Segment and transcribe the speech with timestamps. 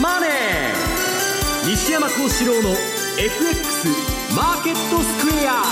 [0.00, 0.30] マネー」
[1.68, 2.70] 西山幸四郎の
[3.18, 3.88] FX
[4.34, 5.62] マーケットスクエア。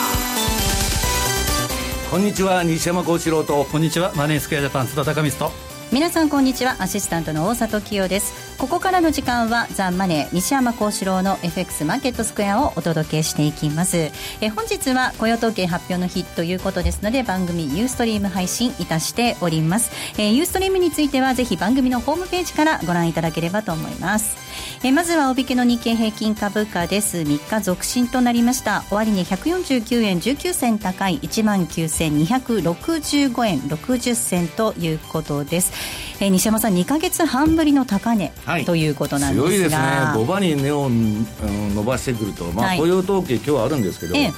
[2.10, 3.64] こんにちは西山幸四郎と。
[3.64, 5.56] こんにちはマネースクエアジャパン津田隆光と。
[5.92, 6.76] 皆さんこんにちは。
[6.78, 14.10] アシスタントの大里清ですここからの時間はザ・マネー西山幸四郎の FX マーケットスクエアをお届けしていきます。
[14.40, 19.90] え本日は雇用統計発表の日ということですので番組ユーストリーム配信いたしております。
[20.18, 24.45] えユーストリームについてはぜひ番組のホームページからご覧いただければと思います。
[24.86, 27.18] えまずはおびけの日経平均株価です。
[27.18, 28.84] 3日続伸となりました。
[28.88, 35.72] 終値149円19銭高い1万9265円60銭ということです。
[36.20, 39.48] え西山さん2か月半ぶりの高値、はい、ということなんですが。
[39.48, 39.76] 強いですね。
[40.14, 44.32] 5番に根を伸ばしてくると、まあ、雇用統計今日はあるんですけど、ええ、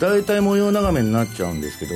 [0.00, 1.94] 大体模様長めになっちゃうんですけど、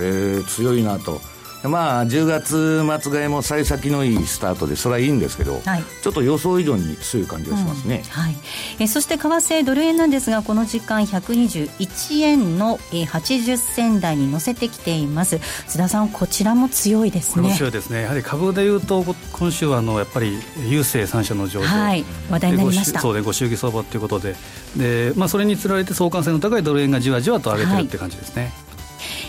[0.00, 1.20] えー、強いなと
[1.68, 8.36] まあ、10月末買いも幸先のいいスタートで、それはいいんですけど、はい、ちょっと予想以上に強い感じがしますね、うん、はい。
[8.80, 17.54] えそして為替ドル円なんですが、この時間、121円の80銭台に乗せてきています、津田さん、こちらも強いですね。
[17.56, 18.02] 強いですね。
[18.02, 23.00] やはり株でいうと、今週はあのやっぱり郵政3社の上場、はい、話題になりました。
[23.00, 24.34] そうでご祝儀相場ということで、
[24.76, 28.42] でまあ、それにつられて相関性の高いドル円がじわじわと上げてるって感じですね。
[28.42, 28.71] はい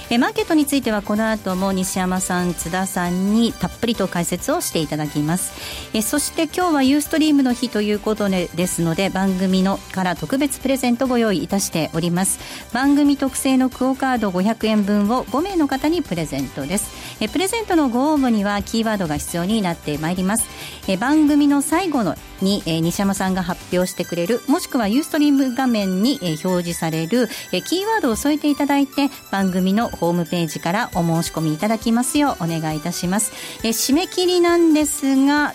[0.09, 5.53] えマーケットについてはこの後も西山さん津田さんにたっぷりと解説をしていただきます。
[5.93, 12.39] えそして今日はユーストリームの日ということでですので番組のから特別プレゼントご用意いたしております。
[12.73, 16.91] 番組特製のクオカード500円分を5名の方にプレゼントです。
[17.19, 20.47] えプレゼントのご応募にはキーワードが必要になってまいります。
[20.87, 33.31] え番組の最後のに、え西山さんが発表してくれるもしくはユーストリーム画面に、え表示される、えキーワードを添えていただいて番組のホームページからお申し込みいただきますようお願いいたします。
[33.63, 35.53] え締め切りなんですが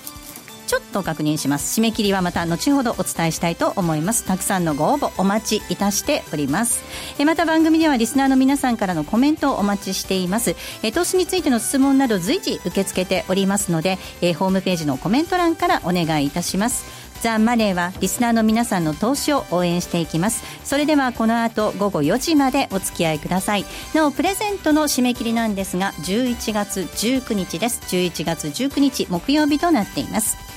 [0.68, 1.80] ちょっと確認します。
[1.80, 4.24] 締め切りはまた後ほどお伝えしたいと思います。
[4.24, 6.82] たくさんのご応募お待ちいたしております。
[7.18, 10.56] えまた番組ではリスナーの皆さんからのコメントをお待ちしています。
[10.82, 16.84] え投資についての質問など随時受け付けておりますのでえホームページのコメント欄からお願いいたします。
[17.22, 20.44] ザ・マネーはリスナーの皆さんの投資を応援していきます。
[20.64, 23.64] それではこの後午後4時までお付き合いください。
[23.94, 27.80] なおプレゼントの締め切りなんですが11月19日です。
[27.88, 30.47] 11月19日木曜日となっています。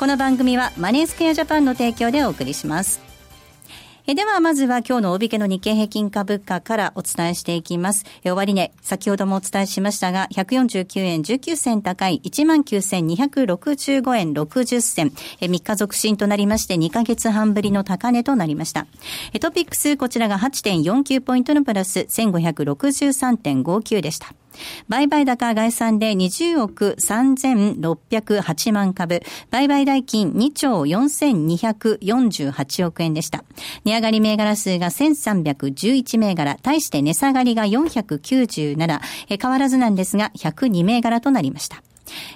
[0.00, 3.02] この番組はマネースクエアジャパンの提供でお送りします
[4.06, 8.06] えでは、まずは今日の大引けの日経平均株価からお伝えしていきます。
[8.24, 15.12] え終値、先ほどもお伝えしましたが、149円19銭高い19,265円60銭。
[15.42, 18.86] え3日続伸となりまして2ヶ月半ぶりの高値となりました。
[19.34, 24.32] えトピックス、こちらが8.49ポイントのプラス1563.59でした。
[24.88, 33.44] 売買高概算で20億3608万株、売買代金2兆4248億円でした。
[33.84, 41.82] 値上がり銘柄数が1311銘柄、対して値下がりが497、変わらずなんですが102銘柄となりました。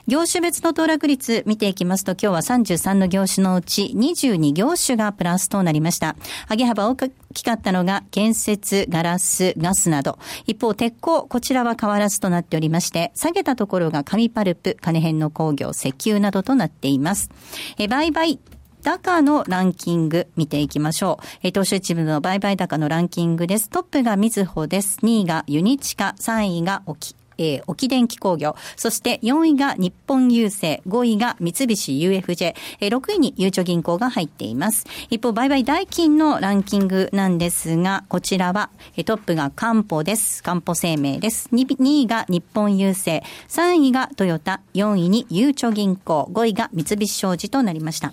[0.06, 6.16] 業種別の騰落率見ていきますと、今日は33の業種のうち22業種がプラスとなりました。
[6.50, 6.96] 上げ幅大
[7.32, 10.18] きかったのが建設、ガラス、ガスなど。
[10.46, 17.30] 一方、鉄鋼、こちらは変わらずとなっておりまして、下げたところが紙パルプ、金編の工業、石油などとなっています。
[17.78, 18.38] え売買
[18.82, 21.26] 高のランキング見ていきましょう。
[21.42, 23.70] え東証一部の売買高のランキングです。
[23.70, 24.98] トップがみずほです。
[25.02, 27.16] 2位がユニチカ、3位が沖。
[27.38, 34.86] えー、沖電機工業、そして4位が日本郵政、5位が三菱 UFJ、えー、6位にゆうちょ銀行が入っています。
[35.10, 40.42] 一方、売買代金のランキングなんですが、こちらは、えー、トップがカンポです。
[40.42, 41.48] カンポ生命です。
[41.52, 48.12] 2, 2位が日本郵政、3位がトヨタ、4位にゆうちょ銀行、5位が三菱商事となりました。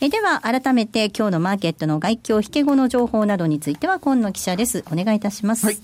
[0.00, 4.84] えー、では、改めて今日のマーケットの外況、引け後の情報などについては、今野記者です。
[4.90, 5.66] お願いいたします。
[5.66, 5.78] はい。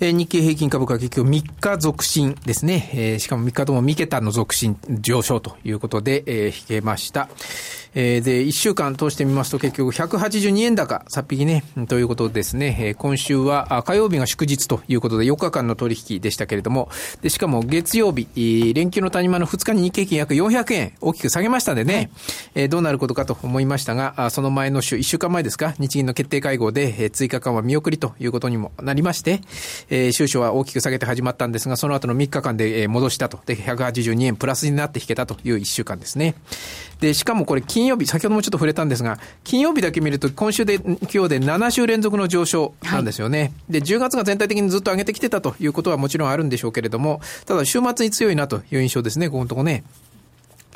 [0.00, 2.90] えー、日経平均株価結局3日続伸ですね。
[2.94, 7.28] えー、しかも3日とも3桁の続伸上昇ということで、えー、引けました。
[7.94, 12.76] えー、で、1週間通してみますと結局182円高、さっぴきね、ということですね。
[12.80, 16.88] えー、今週は火曜日が祝日ということで4日間の取引でしたけれども、
[17.22, 22.10] で、しかも月曜日、連休の谷間の2日に日経金約400円大きく下げましたんでね、はい、
[22.56, 29.40] えー、どうなることかと思いましたが、その前の週、1週間前ですか、日銀の決定会合で、えー、追加緩和見送りということにもなりまして、
[29.90, 33.40] えー、収書は大きく下げて始まったんですが、その後の3日間で戻したと。
[33.46, 36.34] で、182円プラスになって引けたという1週間ですね。
[37.00, 43.40] で、しかもこれ金曜日、先ほどもちょっと触れたんですが、金曜日だけ見ると今週で、今日で7週連続の上昇なんですよね。
[43.40, 49.84] はい、で、10月が全体的にずっと上げてきてたということはもちろんあるんでしょうけれども、ただ週末に強いなという印象ですね、ここのとこね。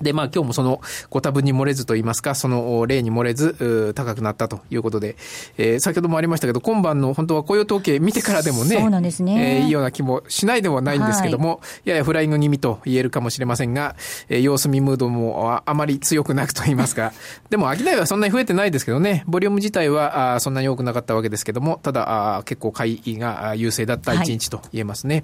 [0.03, 0.81] で、まあ今日もその
[1.11, 5.17] ご多分に漏れずと言いますか、その例に漏れず、高くなったということで、
[5.57, 9.59] えー、先ほどもありましたけど、今晩の本当は雇用統計見てからでもね、そうなんですね。
[9.59, 13.97] えー、いいような気もしないでもないんですけども、はい、ややフライング気味と言えるかもしれませんが、
[14.29, 17.13] えー、様子見ムードもあまり強くなくと言いますか、
[17.51, 25.23] でも商いはそんなに増えてないですけどね、ボリューム自体はあそんなに多くなかったわけですけども、ただ、あ結構買いが優勢だった一日と言えますね。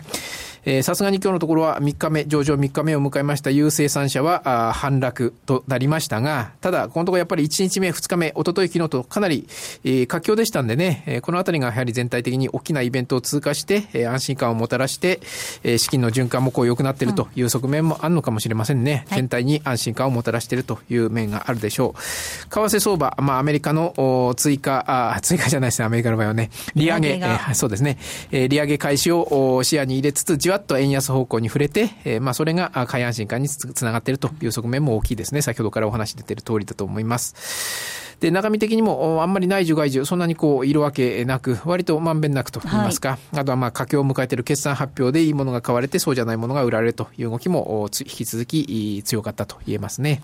[0.82, 9.46] さすがに今日のところは3日目、上場3日目を迎えました優生産者はあ反落となりましたが、ただ、このところやっぱり1日目、2日目、おととい、昨日とかなり、
[9.84, 15.20] えー、活況でしたんでね、えー、このあたりがやはり全体的に大きなイベントを通過して、えー、安心感をもたらして、
[15.62, 19.06] えー、資金の循環もこう良くなっているという側面もあるのかもしれませんね。
[19.10, 22.00] うん、全体に安心感をもたらしているという面があるでしょう。
[22.00, 24.84] 為替相場、まあ、アメリカの追加、
[25.14, 27.98] あ追加じゃないですね、アメリカの場合はね、利上げ、えー、そうですね、
[28.30, 35.42] えー、利上げ開始を視野に入れつつ、じわっと円安方向に触れて、えー、まあ、それが買い安心感につながっているという側面も大きいですね。
[35.42, 38.14] 先ほどからお話出ている通りだと思います。
[38.20, 50.22] で、中身的にもあんまり内需外需、そんなにこう、いるわけなく、割とまんべんなくと言いますか、はい、あとはまあ、佳境を迎えている決算発表でいいものが買われて、そうじゃないものが売られるという動きも引き続き強かったと言えますね。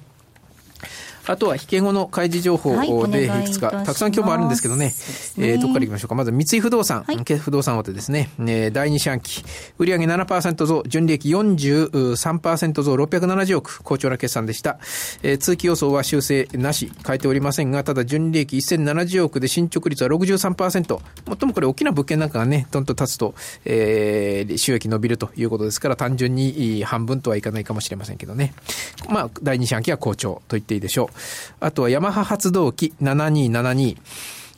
[1.26, 4.94] あとは引け後の開示情報でいくつか、たくさん今日もあるんですけどね、ね。
[5.38, 6.14] えー、どこからいきましょうか。
[6.14, 9.44] まず三井不動産、はい、不動産大手ですね、えー、第二四半期、
[9.78, 14.78] 売上7%増、純利益43%増、670億、好調な決算でした。
[15.22, 23.34] えー、通期予想は修正なし、変えておりませんが、ただ純利益1070億で進捗率は63%、最もこれ大きな物件なんかがね、どんと立つと、
[23.64, 28.54] えー、収益伸びるということですから、単純に半分とはいかないかもしれませんけどね。
[29.08, 31.09] まあ、第二四半期は好調と言っていいでしょう。
[31.60, 33.96] あとはヤマハ発動機7272。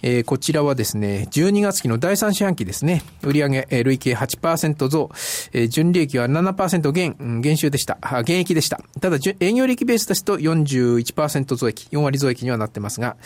[0.03, 5.11] えー、こちらはですね、12月期の第3四半期ですね、売上、えー、累計8%増、
[5.53, 7.99] えー、純利益は7%減、減収でした。
[8.25, 8.81] 減益でした。
[9.01, 13.17] ただ、営業利益ベースですと41%増益、4割増益にはなってますが、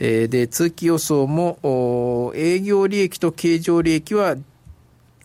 [0.00, 4.36] えー、で、通期予想も、営業利益と経常利益は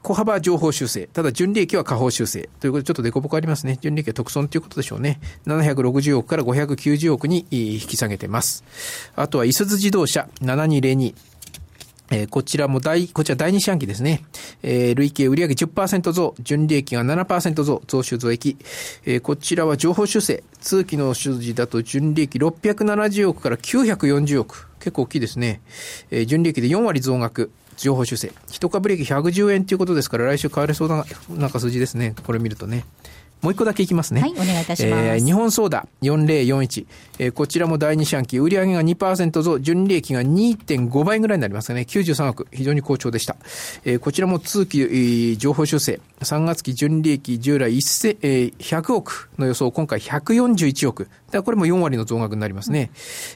[0.04, 1.08] 小幅情報修正。
[1.08, 2.50] ただ、純利益は下方修正。
[2.60, 3.80] ということで、ちょっと凸凹ありますね。
[3.82, 5.22] 純利益は特損ということでしょうね。
[5.48, 8.66] 760億から590億に引き下げてます。
[9.16, 11.16] あとは、いすず自動車7202。
[12.12, 14.24] えー、こちらも第、こちら第二四半期ですね。
[14.62, 18.58] えー、累計売上10%増、純利益が7%増、増収増益。
[19.06, 20.44] えー、こちらは情報修正。
[20.60, 24.68] 通期の数字だと純利益670億から940億。
[24.80, 25.62] 結構大きいですね。
[26.12, 27.52] えー、純利益で4割増額。
[27.78, 28.32] 情報修正。
[28.52, 32.16] 一株利益110円ということですから、来週買われそうな、なんか数字ですね。
[32.26, 32.86] これ見るとね。
[33.44, 34.22] もう一個だけいきますね。
[34.22, 35.04] はい、お願いいたします。
[35.04, 36.86] えー、日本ソーダ4041。
[37.20, 41.82] えー、こちらも第二四半期、売上が2%増、純利益が2.5倍ぐらいになりますかね。
[41.82, 42.48] 93億。
[42.54, 43.36] 非常に好調でした。
[43.84, 46.00] えー、こちらも通期、えー、情報修正。
[46.22, 51.10] 3月期純利益従来1、えー、100億の予想、今回141億。
[51.38, 52.92] だこれも4割の増額になりますね。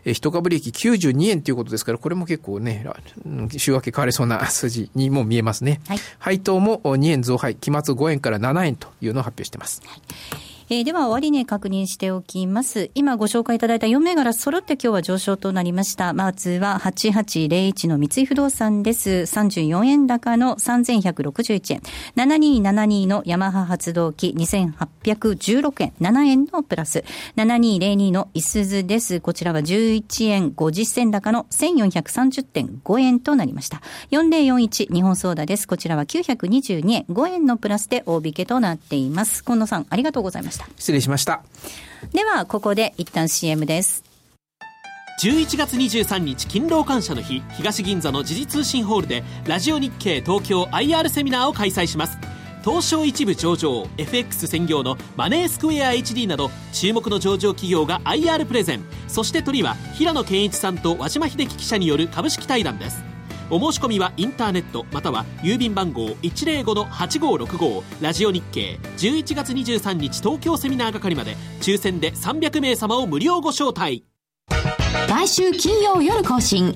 [0.05, 2.85] うん、株利益92円ということですから、これも結構ね、
[3.57, 5.81] 週明け変われそうな数字にも見えますね。
[5.88, 9.81] はい、配当も2円増配、期末5円から7円というのを発表しています。
[9.85, 12.91] はいえー、では、終わり値確認しておきます。
[12.93, 16.11] 今ご紹介いただいた4銘柄揃って今日は上昇となりました。
[16.11, 19.09] まずは8801の三井不動産です。
[19.09, 21.81] 34円高の3161円。
[22.17, 25.93] 7272のヤマハ発動機2816円。
[26.01, 27.05] 7円のプラス。
[27.38, 29.21] 7202のいすずです。
[29.21, 33.81] こちらは11円50銭高の1430.5円となりました。
[34.12, 35.65] 4041日本ソーダです。
[35.65, 39.45] こちらは922円5円のプラスで大引けとなっています。
[39.45, 40.56] 近野さん、ありがとうございました。
[40.57, 40.67] した。
[40.77, 41.43] 失礼しました。
[42.13, 44.03] では、ここで一旦 CM です。
[45.19, 52.19] 11月23日勤労感謝の日東銀座の時事通信ホールでラジオ日経東京 IR セミナーを開催します
[52.63, 63.16] 東証一部上場 FX 専業のマネースクエア HD など注目の上場企業が IR プレゼンそして鳥は平野健一さんと和島秀樹記者による株式対談です
[63.50, 74.06] お申し込みはインターネットまたは郵便番号105-8565ラジオ日経11月23日東京セミナー係まで抽選で300名様を無料ご招待。
[75.10, 76.75] 来週金曜夜更新。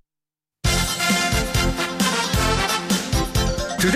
[3.81, 3.91] トゥ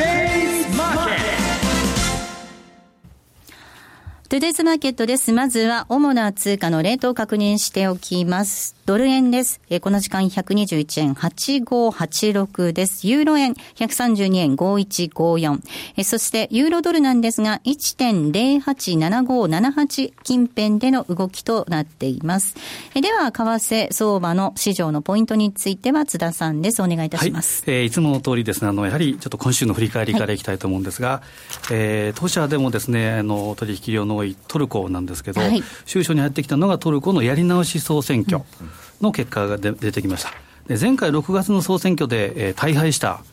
[4.40, 5.32] デイズマーケットです。
[5.32, 8.75] まずは主な通貨のレートを確認しておきます。
[8.86, 9.60] ドル円です。
[9.72, 13.08] えこの時間121円8586です。
[13.08, 15.60] ユーロ円132円5154。
[15.98, 22.56] えそしてユーロドルなんですが1.087578近辺での動きとなっています。
[22.94, 26.84] えでは、為替相場の市場のポイントについては津田さんです。
[26.84, 27.64] お願いいたします。
[27.66, 31.22] はい、えー、いつもの通りですね、あの、やはりちょっと今週の振り返りからいきたいと思うんですが、はい、
[31.72, 38.44] えー、当社でもですね、あの、取引量の多いトルコなんですけど、はい、収書に入ってきたのがトルコのやり直し総選挙
[39.02, 40.32] の結果が出てきました。
[40.68, 43.24] で前回6月の総選挙で、えー、大敗した、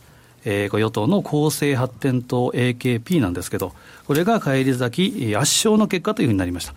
[0.45, 3.73] えー、与党の公正発展党 AKP なんですけど、
[4.05, 6.73] これが返り咲き圧勝の結果というふうになりました。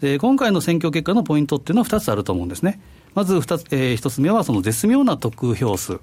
[0.00, 2.80] で今回の選挙結果のポイントっていうのは2つあると思うんですね。
[3.14, 5.98] まず2つ、えー、1つ目はその絶妙な得票数。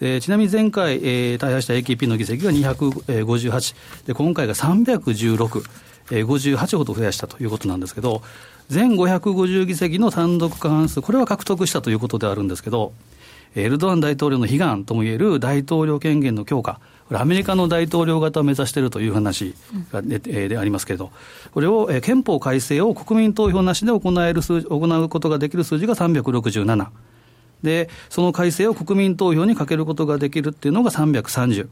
[0.00, 5.64] えー、ちなみに前回、えー、大敗した AKP の議席が258、で今回が316、
[6.12, 8.22] えー、58ほど増やしたということなんですけど、
[8.68, 12.92] 全550議席の単独過半数、これは獲得したということであるんですけど、
[13.56, 19.54] エルドアン大統領の悲願ともいえる大統領権限の強化、これアメリカの大統領型を目指しているという話
[20.04, 21.10] で,、でありますけれど、
[21.52, 26.88] これを憲法改正を国民投票なしで行える数行うことができる数字が367。
[27.62, 31.68] で、その改正を国民投票にかけることができるっていうのが330。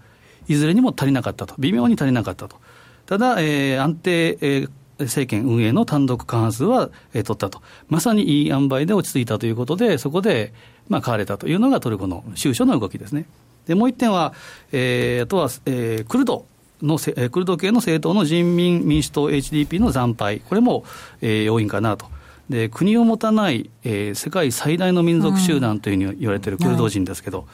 [0.49, 1.55] いずれにも足りなかったと。
[1.59, 2.57] 微妙に足りなかったと。
[3.05, 10.53] ただ、えー、安定、えー政権運営の単独過半数は、取ったと、まさにいい塩梅で落ち着いたということで、そこで、
[10.89, 13.27] まあ、買われたというのがトルコの収書の動きですね。
[13.67, 14.33] でもう一点は、
[14.73, 16.47] えー、あとは、えー、クルド
[16.83, 20.85] のクルド系の政党の人民民主党 HDP の惨敗、これも、
[21.21, 22.07] えー、要因かなと。
[22.49, 27.49] で国を持たない、えー、世界最大の民族集団というふうに言われているクルド人ですけど、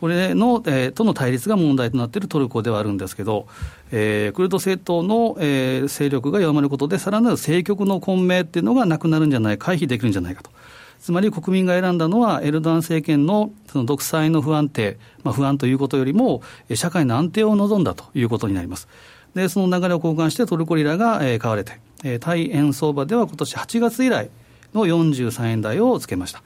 [0.00, 3.46] これの、えー、との対立が問題となっているトルコではあるんですけど、
[3.90, 10.50] えー、クルド政党の、えー、勢力が弱まることで、さらなる政局の混迷っていうのがなくなるんじゃない、回避できるんじゃないかと。
[11.00, 16.42] つまり国民が選んだのは、エルドアン政権のその独裁の不安定、まあ、不安ということよりも、
[16.74, 18.88] 社会の安定を望んだということになります。
[19.34, 21.80] で、その流れを交換してトルコリラが、買われて、
[22.20, 24.30] 対円相場では今年8月以来
[24.74, 26.42] の43円台をつけました。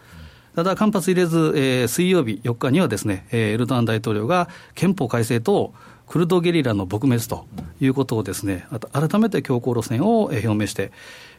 [0.54, 5.72] ただ、間髪入れず、えー、水曜日4日にはですね、えー、エルドアン大統領が憲法改正と
[6.06, 7.46] クルドゲリラの撲滅と
[7.80, 10.90] いうことをですね、改めて強硬路線を表明して、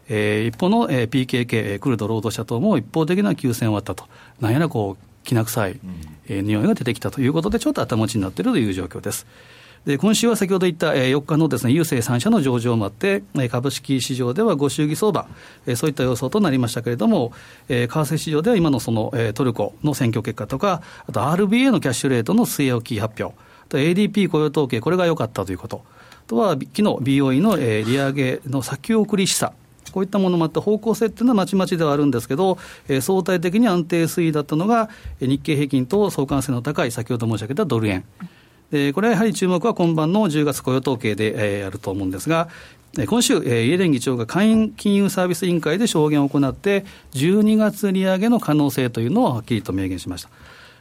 [0.07, 4.05] えー、一方の、えー、PKK、クルド労働者党も一方的な休戦を割ったと、
[4.39, 5.79] なんやらこう、きな臭い、
[6.27, 9.27] えー、匂いが出てきたということで、ちょっと頭打ちになっているという状況です。
[9.85, 15.27] で今週は先ほど言った4日のです、ね、郵政3社の上場もあって、え株式市場ではご祝儀相場、
[15.65, 17.33] えそういった予想となりましたけれども、
[17.67, 23.35] え為替市場では今のそのえトルコの選挙結果とか、あと RBA のキャッシュレートの据え置き発表、
[23.69, 25.83] と ADP 雇用統計、これが良かったということ、
[26.27, 29.51] あとは昨日 BOE のえ利上げの先送り示唆。
[29.91, 38.05] こういったものもあった方向性っていうのはまちまちではあるんですけど、えー、相対的に安定推移だったのが、日経平均と相関性の高い、先ほど申し上げたドル円。
[38.71, 42.47] でこれはやはり注目は今晩の10月雇用統計で、えー、あると思うんですが、
[43.07, 50.29] 今週、えー、イエレン議長が下院金融サービス委員会で証言を行って、12月利上げの可能性というのをはっきりと明言しました。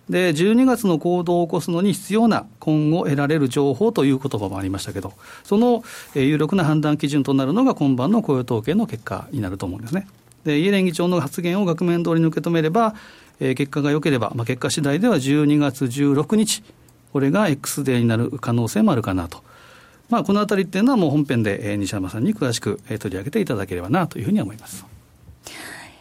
[0.08, 5.12] で、12月の行動を起こすのに必要な今後得られる情報という言葉もありましたけど、
[5.44, 10.08] その、有力な判断基準となるのが今晩の雇用統計の結果になると思うんですね。
[10.44, 12.94] で、イエレン議長の発言を額面通りに受け止めれば、
[13.38, 16.64] え、結果が良ければ、まあ、結果次第では12月16日、
[17.12, 19.42] これが X デーになる可能性もあるかなと。
[20.08, 24.84] まあ、このあたりっていうのはもう本編で、えー、西山さんに詳しく、えー、取り上げていただければなというふうに思います。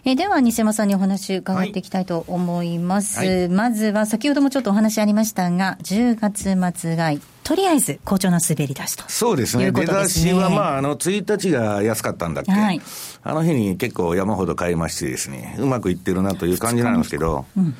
[0.05, 3.19] えでは、西山さんにお話伺っていきたいと思います。
[3.19, 7.21] はいはい、まずは、先ほどもちょっとお話ありましたが、10月末買い。
[7.49, 9.03] とりあえず好調な滑り出しと。
[9.07, 12.79] そうですね、出だしは、まあ、あの1日が安かったんだっけ、はい、
[13.23, 17.73] あの日に結構山ほど買いましてですね、うまくいってるなという感じなんですけど、うん。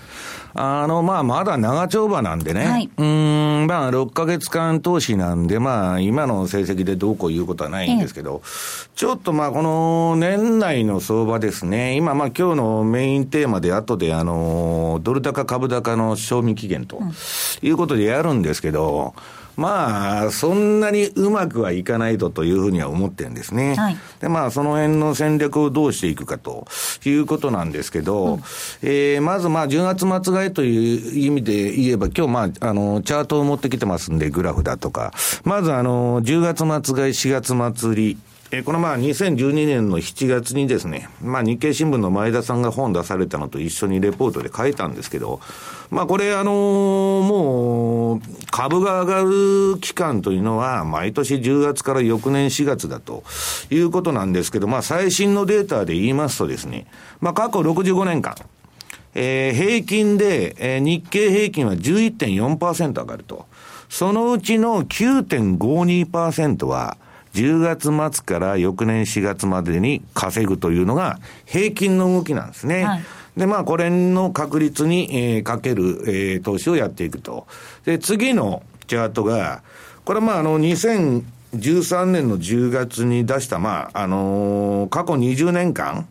[0.56, 2.66] あの、まあ、まだ長丁場なんでね。
[2.66, 8.42] はい、うん、まあ、6ヶ月間投資なんで、まあ、今の成績でどうこう言うことはないんですけど、
[8.96, 11.96] ちょっとまあ、この年内の相場ですね。
[11.96, 17.00] 今、まあ、今日のメインテーマで後で、あの、ドル高株高の賞味期限と
[17.62, 23.76] いうことでやるんですけど、うんまあ、そんなにうまくはいかないとというふうには思ってるんですね。
[23.76, 26.66] はい、で、まあ、その辺の戦略をどうしていくかと
[27.06, 28.40] いうことなんですけど、うん、
[28.82, 35.14] えー、まずまあ、10月末買いという意味で言えば、今日まあ、あの、チャートを持ってきてますんで、グラフだとか、
[35.44, 38.18] まずあの、10月末買い、4月末売り、
[38.52, 45.40] えこのまあ2012年の7月にですね、まあ日経新聞の前田さんが本出されたのと一緒にレポートで書いたんですけど、
[45.90, 53.24] まあこれあのー、もう株が上がる期間というのは毎年10月から翌年4月だと
[53.72, 56.86] いうことなんですけど、まあ最新のデータで言いますとですね、
[57.22, 58.36] まあ過去65年間、
[59.16, 63.48] えー、平均で、えー、日経平均は11.4%上がると。
[63.90, 66.98] そのうちの9.52%は、
[67.34, 72.84] 10月末から翌年4月までに稼ぐというのが平均の動きなんですね。
[72.84, 73.04] はい、
[73.40, 77.48] で、まあ、これの確率に、えー、かける、えー、投資をやっていくと。
[77.86, 79.64] で、次のチャートが、
[80.04, 86.06] これまあ、あの、2013年の10月に出した、まあ、あのー、過去20年間、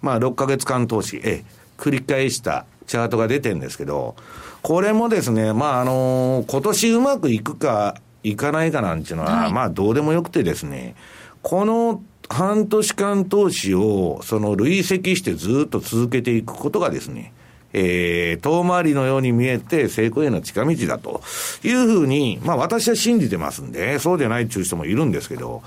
[0.00, 1.44] まあ、6ヶ月間投資、え、
[1.76, 4.16] 繰り返したチャートが出てるんですけど、
[4.62, 10.94] これもですね、まあ、あのー、今年うまくいくか、いかないかなんていうのは、はい、まあどうでもよくてですね、
[11.42, 17.32] この半年間投資を、その累積してずっと続けていくことがですね、
[17.72, 21.22] えー、遠回りのように見えて成功への近道だと
[21.64, 25.62] いうふうに、まあ私は信じてますんで、そうでないっていう人もいるんですけど、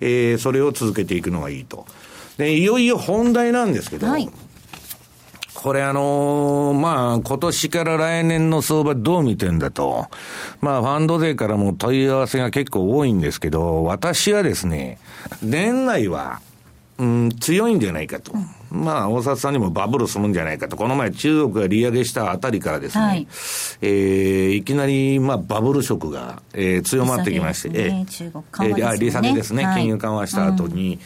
[0.00, 1.86] えー、それを続けていくのがいいと。
[2.36, 4.28] で、いよいよ本題なんですけど、はい
[5.60, 10.06] これあのー、まあ、今年から来年の相場どう見てんだと。
[10.60, 15.00] まあ、ファンド税からも問い合わせが結構多いんですけど、私はですね、
[15.42, 16.40] 年内は、
[16.98, 18.32] うん、強いんじゃないかと。
[18.70, 20.76] まあ、大札さんにもバブルするんじゃないかと。
[20.76, 23.26] この前中国が利上げしたあたりからですね、はい、
[23.82, 28.86] えー、いきなり、まあ、バブル色が、えー、強まってきまして、ね、えー、中国緩和ですね。
[28.86, 31.00] えー、利下げですね、はい、金融緩和した後に、うん、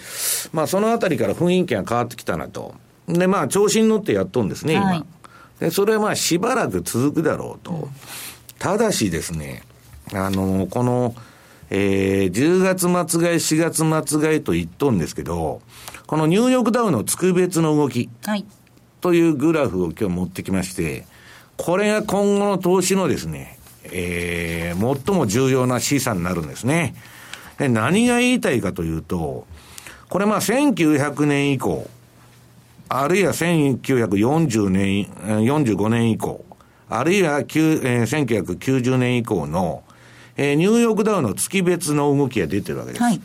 [0.53, 2.75] まあ、そのあたりから雰囲気が変わってきたなと。
[3.13, 4.85] で、まあ、調子に乗ってやっとんですね、今。
[4.85, 5.05] はい、
[5.61, 7.89] で、それはまあ、しばらく続くだろうと。
[8.59, 9.63] ただしですね、
[10.13, 11.15] あの、この、
[11.71, 15.63] えー、10月末買い、4月末買いと言っとんですけど、
[16.07, 18.45] このニューヨークダウの月別の動き、はい、
[19.01, 21.07] というグラフを今日持ってきまして、
[21.57, 26.95] これが今後の投資のですね、えー、最も重要な資産になるんですね。
[27.59, 29.47] で何が言いたいかというと、
[30.09, 31.89] これまあ1900年以降、
[32.95, 36.45] あるいは1940年、45年以降、
[36.91, 39.83] あるいは、えー、1990年以降の、
[40.37, 43.03] えー、ニューヨークダウの月別の動きが出てるわけです。
[43.03, 43.21] はい、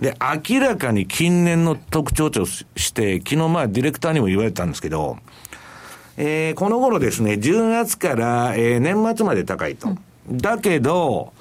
[0.00, 0.14] で、
[0.48, 5.18] 明らかに近年の特徴として、昨日まあディレクターにも言われたんですけど、
[6.16, 9.88] えー、この頃ですね、10月から、えー、年末まで高いと。
[10.28, 11.32] うん、だけど、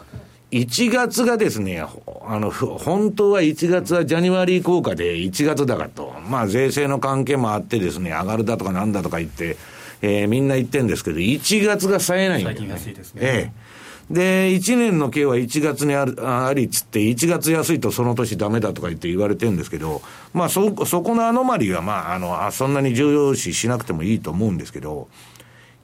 [0.51, 6.13] 1月がですね、あの、本当は1月はジャニワリー効果で1月だからと。
[6.27, 9.57] まあ税制の関係もあってですね、上がるだとかなんだとか言って、
[10.01, 12.67] えー、みんな言ってるんですけど、1月が冴えないんだよね。
[12.67, 13.21] 最近安いですね。
[13.23, 20.01] ええで、1年の計は1月にある、ありっつって、1月安いとその年ダメだとか言って言われてるんですけど、
[20.33, 25.09] まあそ、そこのアノマリーはまあ、あの、あそんなに重要視しなくてもいいと思うんですけど、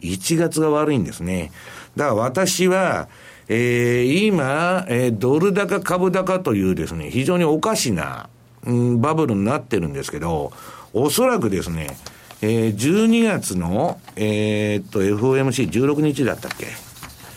[0.01, 1.51] 1月が悪いんですね。
[1.95, 3.09] だから私は、
[3.47, 8.29] えー、今、えー、ドル高株高というですね、非常におかしな、
[8.65, 10.51] うん、バブルになってるんですけど、
[10.93, 11.97] おそらくですね、
[12.41, 16.67] えー、12月の、えー、っと、FOMC16 日だったっけ？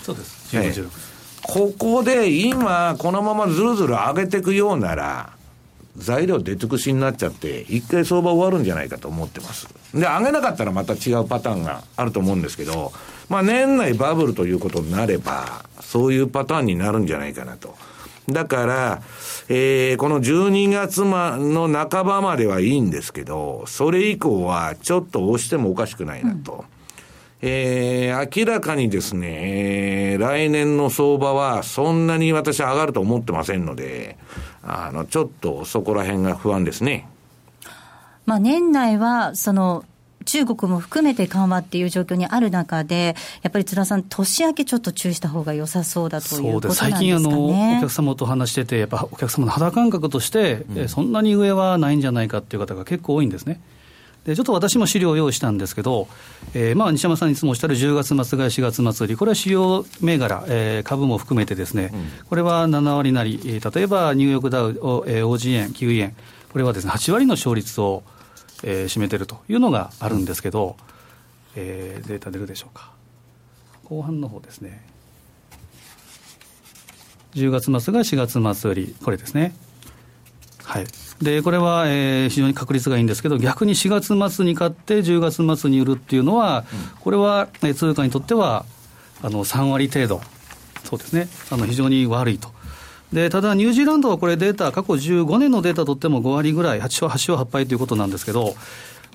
[0.03, 0.57] そうです。
[0.57, 0.89] 16、16、
[1.43, 5.33] ここで今、このままずるずる上げていくようなら、
[5.97, 9.69] 材料出尽くしになっちゃって、一回相場終わるんじゃないかと思ってます。
[9.93, 12.93] で、上げなかったらまた違うパターンがあると思うんですけど、
[13.29, 17.77] まあ年内バブルということになれば、そういうパターンになるんじゃないかなと。
[18.29, 19.03] だから、
[19.49, 26.53] えー、この12月まの半ばまではいいんですけど、それ以降はちょっと押してもおかしくないなと。
[26.53, 26.79] うん
[27.41, 34.19] えー、明らかにですね、えー、来年の相場はそんなに私上がると思ってませんので、
[34.63, 37.07] あの、ちょっとそこら辺が不安ですね。
[38.27, 39.85] まあ、年内は、その、
[40.25, 53.61] 中国も含めて緩和っていう状況にある中で、やっぱり津田さん、年明けちょっと注意した方が良さそうだということなんですか、ね、最近あの、お客様と話してて、やっぱお客様の肌感覚として、うん、そんなに上はないんじゃないかっていう方が結構多いんですね。
[54.29, 56.07] でちょっと私も資料を用意したんですけど、
[56.53, 64.71] えー、まあ西山さんにいつもおっしゃる10月末買い、4月末売り、これは主要銘柄、えー、株も含めてですね、うん、これは7割なり、例えばニューヨークダウ、
[65.07, 66.15] えー、OG 円、9円、
[66.53, 68.03] これはですね8割の勝率を、
[68.63, 70.77] えー、占めてるというのがあるんですけど、
[71.57, 72.91] えー、データ出るでしょうか。
[73.85, 74.85] 後半の方ですね。
[77.35, 79.55] 10月末が4月末売り、これですね。
[80.65, 80.87] はい。
[81.23, 86.65] で、これは、えー、非常に確率がいいんですけど、逆に4月末に買って10月末に売るっていうのは、
[87.01, 88.65] これは、えー、通貨にとっては、
[89.23, 90.21] あの、3割程度、
[90.85, 92.53] そうですね、あの、非常に悪いと。
[93.13, 98.55] でただ、ニュージーランドはこれ、データ、過去15年のデータとっても5割ぐらい、8勝、8勝8敗ということなんですけど、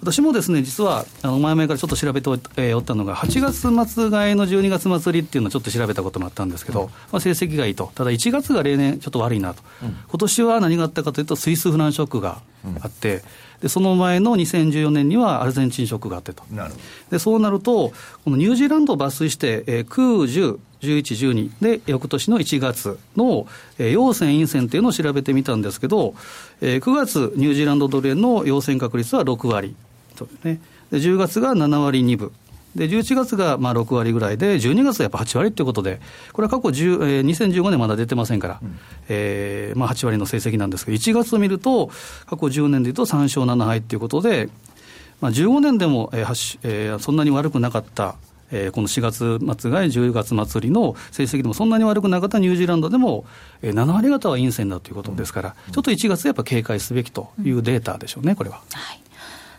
[0.01, 7.91] 私もですね、実は、あの、前々からちょっと調べてお,、え、おったのが、8月末買いの12月末売りっていうのをちょっと調べたこともあったんですけど、まあ、成績がいいと。
[7.95, 9.63] ただ1月が例年ちょっと悪いなと。
[9.81, 12.41] うん、今年は何があったかというと、スイスフランショックが
[12.81, 13.23] あって、
[13.61, 16.43] でその前の2014年にはアルゼンチンショックがあってと。
[17.09, 17.93] でそうなると、
[18.25, 23.47] このニュージーランドを抜粋して、えー、9、10、11、12で、翌年の1月の、
[23.79, 26.13] えー、陽線、陰線っていうのを調べてみたんですけど、
[26.61, 29.75] えー、9月、ニュージーランドドル円の陽線確率は6割。
[30.15, 30.61] そうですね。
[30.91, 32.31] で、10月が7割2分。
[32.75, 41.91] で、11月がまあ6割ぐらいで、12月はやっぱ8割ということで、これは過去10、えー、2015年まだ出てませんから、うん、えー、まあ8割の成績なんですけど、1月を見ると、
[42.25, 44.49] 過去10年でいうと3勝7敗ということで、
[45.21, 48.15] まあ、15年でも、えーえー、そんなに悪くなかった、
[48.53, 53.25] えー、この4月末が10月末売りの成績でもそんなに悪くなかったニュージーランドでも、
[53.61, 58.61] えー、7割方は陰線だということですから、ちょっと1月やっぱ警戒すべきというデータでしょうね、これは。
[58.71, 59.03] はい。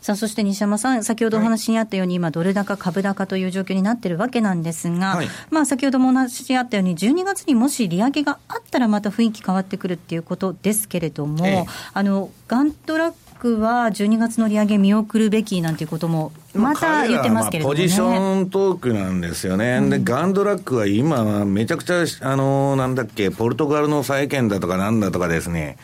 [0.05, 25.77] さあ、そして西山さん、先ほどお話にあったように、今、ドル高、株高という状況になってるわけなんですが、はい、まあ、先ほどもお話にあったように、12月にもし利上げがあったら、また雰囲気変わってくるっていうことですけれども、ええ、あのガントラックは12月の利上げ見送るべきなんていうことも、また言ってますけれども、ね、ポジショントークなんですよね、うん、でガンドラックは今、めちゃくちゃ、あのなんだっけ、ポルトガルの債券だとかなんだとかですね、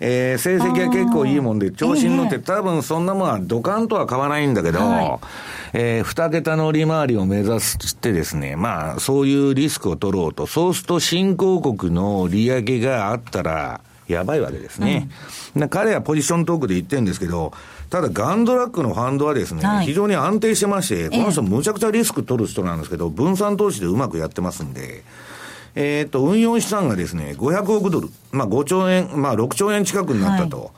[0.00, 5.18] えー、成績は結構いいもんで、調子に乗って、多分そんなもんはドカンとは買わないんだけど、はい、
[5.72, 15.08] えー、二桁の利回りを目指してですね、まあ、そういうリスクを取ろうと、そうすると新興国の利上げがあったら、やばいわけですね。
[15.54, 17.52] うん、彼はポジショントークで言ってるんですけど、
[17.90, 25.02] ただガンドラックのファンドはですね、はい、非常に安定してまして、この人むちゃくちゃリスク取る人なんですけど、分散投資でうまくやってますんで、
[25.74, 30.58] えっ、と、運用資産がですね、500億ドル、まあ5兆円、まあ6兆円近くになったと。
[30.58, 30.68] はい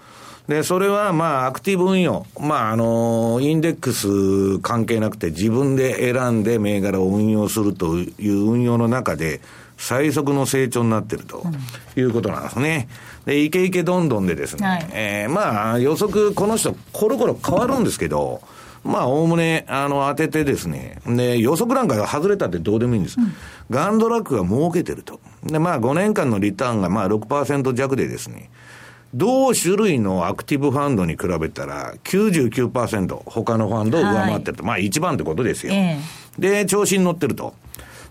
[0.48, 2.24] で、それはまあ、アクティブ運用。
[2.40, 9.42] まあ、あの、インデックス関係なくて自分で選んで銘柄を運用するという運用の中で、
[9.76, 11.44] 最速の成長になってると
[11.96, 12.88] いうことなんですね。
[13.28, 18.40] で、イケイケどんどんでですね、はい、えー、まあ、予測、この人、コロコロ変わるんですけど、
[18.84, 23.20] まあ、おおむね、あの、当ててですね、で、予測なんか外れたってどうでもいいんです。
[23.20, 23.34] うん、
[23.68, 25.20] ガンドラックが儲けてると。
[25.44, 28.48] で、まあ、5年間のリターンがまあ6%弱でですね、
[29.12, 34.62] 同種類のアクティブファンドに比べたら99%他のファンドを上回ってると。
[34.62, 35.74] はい、まあ一番ってことですよ。
[35.74, 37.52] えー、で、調子に乗ってると。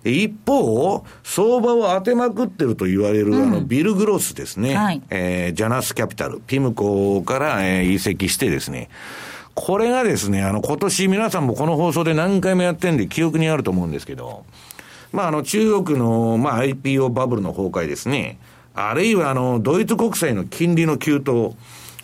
[0.03, 4.75] 一方、相場を当てまくってると言われる、うん、あの、ビル・グロスですね。
[4.75, 8.89] はい、えー、ジャナスキャピタル、ピムコから、えー、移籍してですね。
[9.55, 14.45] これがですね、あの、今年皆さんもこの放送で何回もやってんで記憶にあると思うんですけど、
[15.11, 18.37] まあ、あの、中国の、まあ、IPO バブルの崩壊ですね。
[18.75, 21.55] あるいは、あの、ドイツ国債の金利の急騰。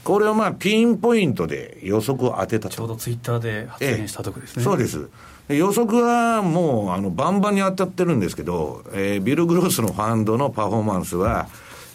[0.04, 2.76] これをまあ、ピンポイントで予測を当てたと。
[2.76, 4.64] ちょうどツイッターで発言したとこですね。
[4.64, 5.10] そうです。
[5.50, 11.48] 予測はもう、あの、バンバンに当たってるんですけど、えー、ビル・グロスのファンドのパフォーマンスは、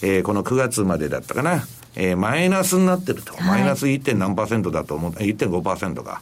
[0.02, 1.66] えー、この9月までだったかな。
[1.96, 3.34] えー、マイナスになってると。
[3.42, 4.14] マイナス 1.
[4.16, 6.20] 何パーセントだと思う、1.5%が。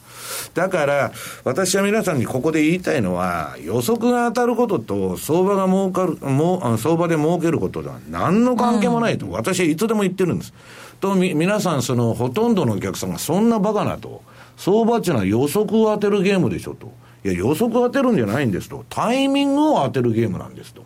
[0.54, 1.12] だから、
[1.44, 10.54] 私は皆さんにここで言いたいのは、予測が当たることと、相場が儲かる、も相場で儲けることとは何の関係もないと、私はいつでも言ってるんです。
[11.00, 14.22] と、み、皆さん、その、ほとんどのお客さんがそんなバカなと。
[14.56, 16.90] 相場っていうのは予測を当てるゲームでしょと。
[17.26, 18.84] いや、予測当てるんじゃないんですと。
[18.88, 20.84] タイミングを当てるゲームなんですと。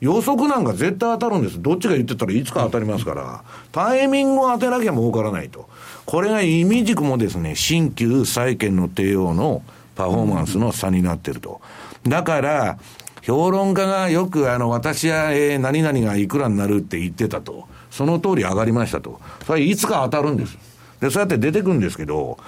[0.00, 1.60] 予測なんか絶対当たるんです。
[1.60, 5.68] どっちが言ってたらいつか当たりますから、タイミングを当てなきゃ儲からないと。
[6.04, 9.62] これが意味軸もですね、新旧債券の帝王の
[9.94, 11.62] パフォーマンスの差になってると。
[12.04, 12.78] だから、
[13.22, 17.68] 評論家がよくあの、私は、え、何々がいくらになるって言ってたと。
[17.90, 19.20] その通り上がりましたと。
[19.46, 20.56] それいつか当たるんです。
[21.00, 22.38] で、そうやって出てくるんですけど、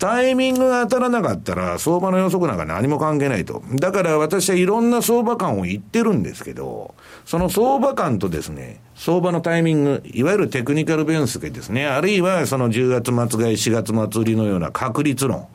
[0.00, 3.62] タイミングが当たらなかったら、相場の予測なんか何も関係ないと。
[3.74, 6.94] だから私はいろんな相場感を言ってるんですけど、
[7.26, 15.46] その相場感とですね、相場のタイミング、いわゆるテクニカル分析ですね、あるいはその10月末買い、4月末売りのような確率論。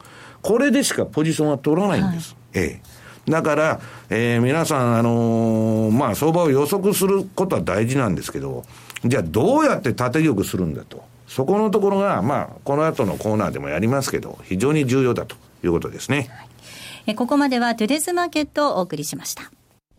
[0.44, 2.36] これでしかポジションは取らないんです。
[2.54, 2.82] はい、え
[3.28, 3.32] え。
[3.32, 3.80] だから、
[4.12, 8.64] えー、皆さん、あのー、まあ、相場を予測することは大事なんですけど、
[9.04, 11.04] じゃあどうやって縦玉するんだと。
[11.28, 16.30] そこのところが、まあ、この後のコーナーでもやりますけど、非常に重要だということですね。
[17.06, 19.52] はい、ここまではトゥデスマーケットをお送りしました。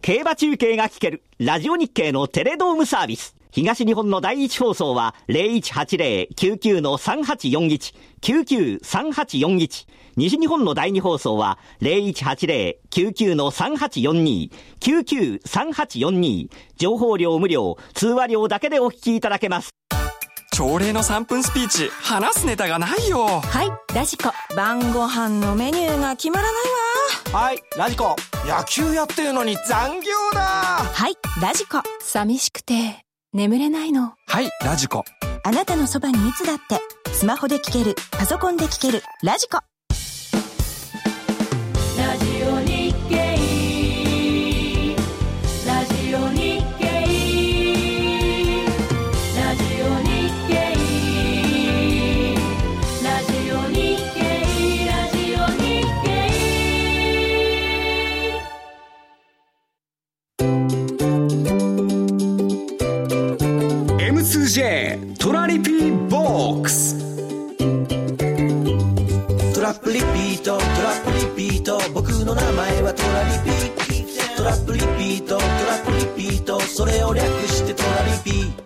[0.02, 3.34] 競馬中継が聞けるラジオ日経のテレドームサービス。
[3.50, 9.86] 東日本の第一放送は0180-99-3841、99-3841。
[10.16, 16.50] 西日本の第二放送は0180-99-3842、99-3842。
[16.76, 19.70] 情報量無料、通話料だけでお聞きいただけます。
[20.56, 23.26] 朝礼の3分スピーチ、話すネタがないよ。
[23.26, 24.32] はい、ラジコ。
[24.56, 27.38] 晩ご飯のメニューが決まらないわ。
[27.38, 28.16] はい、ラジコ。
[28.46, 30.40] 野球やってるのに残業だ。
[30.40, 31.82] はい、ラジコ。
[32.00, 34.14] 寂しくて眠れないの。
[34.28, 35.04] はい、ラジコ。
[35.44, 36.80] あなたのそばにいつだって、
[37.12, 39.58] スマホで聞ける、パソコンで聞ける、ラジコ。
[41.98, 42.45] ラジオ
[64.56, 66.96] トラリピーボックス。
[69.54, 71.10] トラップリピートトラップ
[71.42, 71.78] リピート。
[71.92, 74.36] 僕の名前はトラリピー。
[74.38, 75.92] トラップリピートトラップ
[76.22, 76.58] リピート。
[76.58, 78.50] それを略してトラリピー。
[78.50, 78.65] ト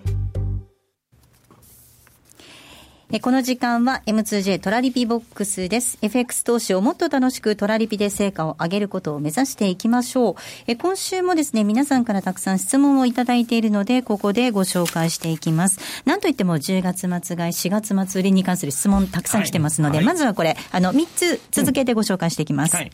[3.19, 5.99] この時間は M2J トラリピボックスです。
[6.01, 10.35] FX 投資をもっと楽しくトラリピで成果を上げることを目指していきましょう。
[10.69, 15.81] え今週もですね、皆さんからたくさん質問をいただいているので、ここでご紹介していきます。
[16.05, 22.75] なんといっても10月末買い、4月末売りに関する質問たくさん来てますので、はいはい、まずはこれ、あの、3つ続けてご紹介していきます。
[22.75, 22.93] うんはい、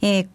[0.00, 0.26] えー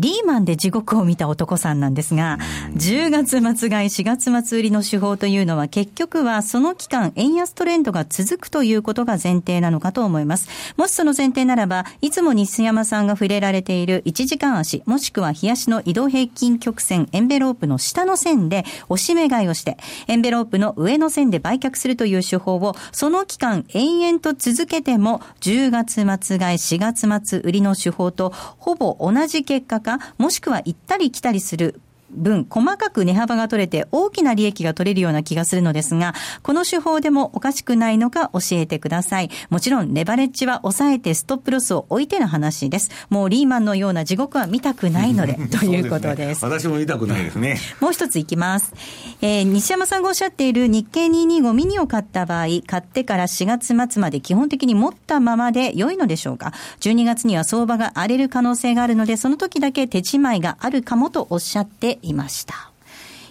[0.00, 2.38] リーマンで地獄を見た男さんなんですが、
[2.76, 10.48] 10月末買い、4月末売りの手法というのは結局はその期間円安トレンドが続くということが前提なのかと思います。
[10.76, 31.80] もしその前提ならば、いつも西山さんが触れられている1時間足、もしくは冷やしの移動平均曲線、エンベロープの下の線で押し目買いをして、エンベロープの上の線で売却するという手法を、その期間延々と続けても、10月末買い、4月末売りの手法とほぼ同じ結果か、もしくは行ったり来たりする
[32.18, 39.30] 分、細かく値幅が取れて大きな利益が取れるような気がするのですが、この手法でもおかしくないのか教えてください。
[39.50, 42.90] もちろん、レバレッジは抑えてストップロスを置いての話です。
[43.08, 46.44] もうリーマンのような地獄は見たくないので、ということです。
[46.44, 47.58] 私も見たくないですね。
[47.80, 48.74] もう一ついきます。
[49.20, 62.70] えー、西山さんがおっしゃっている日経225ミニを買った場合、買ってから4月末まで基本的に持ったままで良いのでしょうか ?12 月には相場が荒れる可能性があるので、その時だけ手仕舞いがあるかもとおっしゃっていました。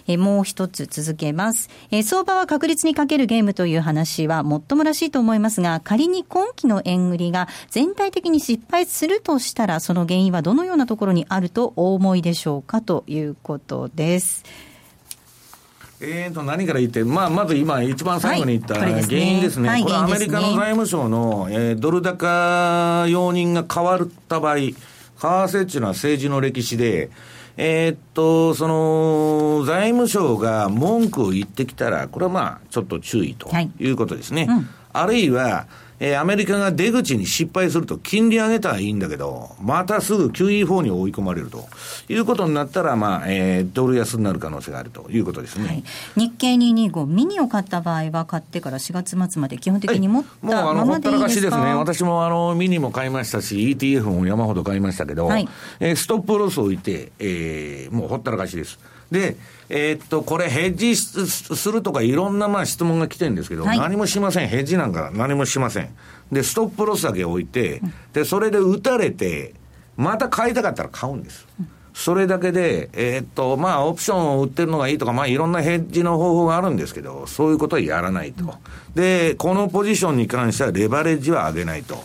[0.08, 1.68] えもう一つ続けます。
[1.90, 14.44] え相場は確率にかけるゲームという話はもっともらしいと思いますが、仮に今期の円売りが全体的に失敗するとしたら、その原因はどのようなところにあるとお思いでしょうかということです。
[16.00, 19.68] えーと、何から言って、まあ、まず今、一番最後に言った原因ですね。
[19.68, 24.74] はい、これ、アメリカの財務省の、えー、ドル高容認が変わった場合、為
[25.18, 27.10] 替っていうのは政治の歴史で、
[27.60, 34.46] えー、っと、その、財務省が文句を言ってきたら、これはまあ、ちょっと注意ということですね。
[34.46, 35.66] はいうん、あるいは、
[36.00, 41.66] えー、アメリカが出口に失敗すると、金利上げたらいいんだけど、またすぐ QE4 に追い込まれると
[42.08, 45.66] いうことになったら、まあ、えー、ドル安になる可能性があるということですね。
[45.66, 45.84] はい、
[46.16, 51.74] 日経225、ミニを買った場合は、買ってから4月末まで基本的に持ったままでいいですか、もう、あの、ほったらかしですね。
[51.74, 55.48] 私も、あの、ミニも買いましたし、ETF も山ほど買いましたけど、はい、
[55.80, 58.78] えー、ストップロスを置いて、えー、もうほったらかしです。
[59.10, 59.36] で、
[59.70, 65.90] えー、っと、これ、ヘッジするとか、いろんなまあ質問が来てるんですけど、はい、何もしません、ヘッジなんか何もしません。
[66.32, 69.54] で、ストップロスだけ置いて、で、それで打たれて、
[69.96, 71.46] また買いたかったら買うんです。
[71.92, 78.54] それだけで、えー、っと、まあ、オプションを売ってるのがいいとか、まあ、いろんなヘッジの方法があるんですけど、そういうことはやらないと。
[78.94, 81.98] で、このポジションに関しては、レバレッジは上げないと。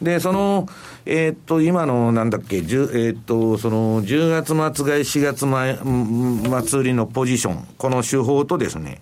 [0.00, 0.68] で、その、
[1.08, 5.78] えー、っと、今の、なんだっけ、えー、っと、その、10月末買い、4月前、
[6.66, 9.00] 末売りのポジション、この手法とですね、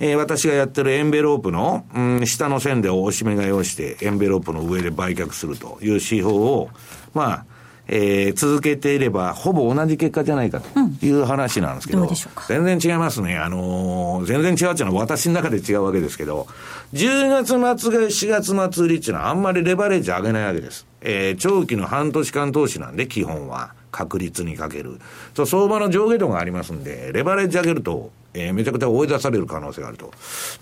[0.00, 6.70] えー、私がやってるエンベロープの、うん、下の線で押し目買いをして、エンベロープの上で売却するという手法を、
[7.14, 7.44] まあ、
[7.86, 12.14] えー、続けていれば、ほぼ同じ結果じゃないかという話なんですけど、うん、ど
[12.48, 13.36] 全然違いますね。
[13.36, 16.46] あのー、全然違うっていうのは私の中で違うわけですけど、
[16.94, 20.86] 10月末が4月末売りっていうのはあんまりレバレッジ上げないわけです。
[21.04, 23.74] えー、長期の半年間投資なんで、基本は。
[23.94, 24.98] 確率にかける。
[25.34, 30.10] そう、相場の上下度がありますんで、レバレッジ上げると、えー、めちゃくちゃ追い出される可能性があると。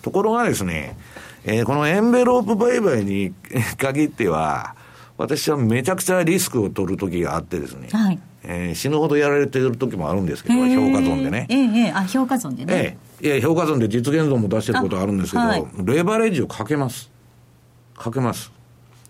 [0.03, 0.99] ところがですね、
[1.45, 3.33] えー、このエンベロープ売買に
[3.79, 4.75] 限っては、
[5.17, 11.47] 私はめちゃくちゃリスクを取る時があってですね、はい、えー、死ぬほどやられてる時もあるんですけど、評価損でね。
[11.49, 12.99] えええあ、評価損でね。
[13.23, 13.27] ええ。
[13.27, 17.11] いや、評価損で実現損も出してることあるんですけど、はい、レバレッジをかけます。
[17.97, 18.53] かけます。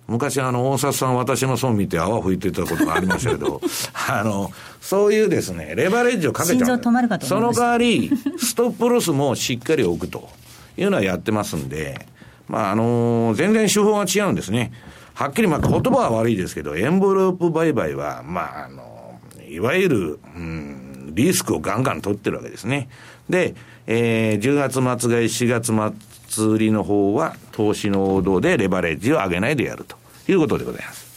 [0.09, 3.61] 昔あの、大札さん私の損見て泡吹いてたことがありましたけど、
[4.09, 6.59] あの、そういうですね、レバレッジをかけちゃう。
[7.21, 10.29] その代わり、ストップロスもしっかり置くと
[10.77, 12.07] いうのはやってますんで、
[12.49, 14.73] まああのー、全然手法が違うんですね。
[15.15, 22.89] はっきりまあ言葉は悪いですけど、エンボロープ売買は、まああのー、いわゆる、うん、リスクをガンガン取ってるわけですね。
[23.31, 23.55] で、
[23.87, 25.73] えー、10月末買い、4月
[26.33, 29.97] 末売りの方は、投資の王道でレバレッジを上げないでやると
[30.31, 31.13] いうことでございます。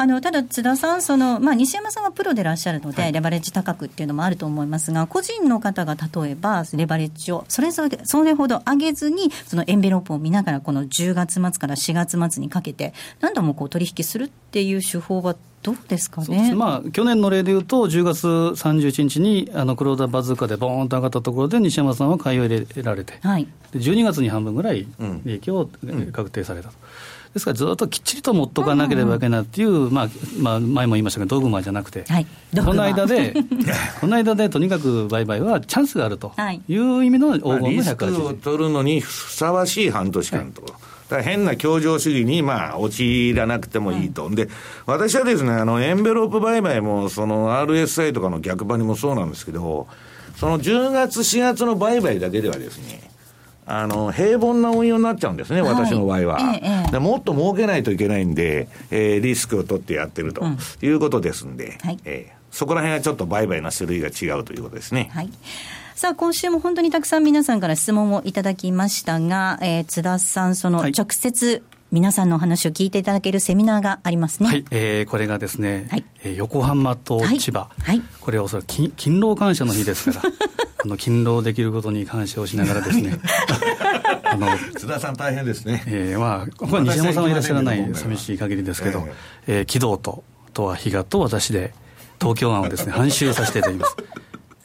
[0.00, 24.86] あのただ、津田さん、そのまあ、西山さんがプロでいらっしゃるので、はい、レバレッジ高くっていうのもあると思いますが、個人の方が例えば、レバレッジをそれぞれそれほど上げずに、そのエンベロープを見ながら、この10月末から4月末にかけて、何度もこう取引するっていう手法はどうですかね、まあ、去年の例でいうと、10月31日にあの黒田バズーカでボーンと上がったところで、西山さんは買いを入れられて、はい、で12月に半分ぐらい
[25.24, 25.68] 利益を
[26.12, 26.74] 確定されたと。
[26.74, 29.86] うんですからずっときっちりと持っとかなければいけないっていう、うん。
[29.86, 30.08] うん、まあ
[30.40, 32.26] まあ、前も言いましたけど、ドグマじゃなくて、はい、
[32.64, 33.34] この間で、
[34.00, 36.32] この間でとにかく売買はチャンスがあると
[36.68, 36.76] い。
[36.76, 40.62] う意味の黄金の180、リスクを取るのにふさわしい半年間と。
[40.62, 40.72] はい
[41.08, 44.26] だ変な協情主義に、まあ、陥らなくてもいいと。
[44.26, 44.48] うん、で、
[44.86, 49.86] 私はですね、あの、エンベロープ売買も、その RSI とかの逆張りもそうなんですけど、
[50.36, 53.10] その10月、4月の売買だけではですね、
[53.66, 60.42] あの、平凡な運用になっちゃうんですね、はい、私の場合は、ええ、もっと儲けないといけないんで、えー、リスクを取ってやってると
[60.80, 65.10] いうことですんで、うんはい、えー、そこら辺はちょっと売買の種類が違うということですね。
[65.12, 65.30] はい
[65.98, 74.48] さあ、今週も本当にたくさん皆さんから質問をいただきましたが、えー、津田さん、その直接、皆さんのお話を聞いていただけるセミナーがありますね。
[74.48, 80.30] はい、えー、これがですね、はい、えー、横浜と千葉、はい、はい、これはおそらく勤労感謝の日ですから、
[80.84, 83.18] あの勤労できることに感謝をしながらですね、
[84.22, 85.82] あの津田さん、大変ですね。
[85.88, 89.04] えー、まあ、ここは西山さんはいらっしゃらない寂しい限りですけど、
[89.48, 91.74] えー、木戸と、とは比嘉と私で、
[92.20, 93.96] 東京湾をですね、 半周させていただきます。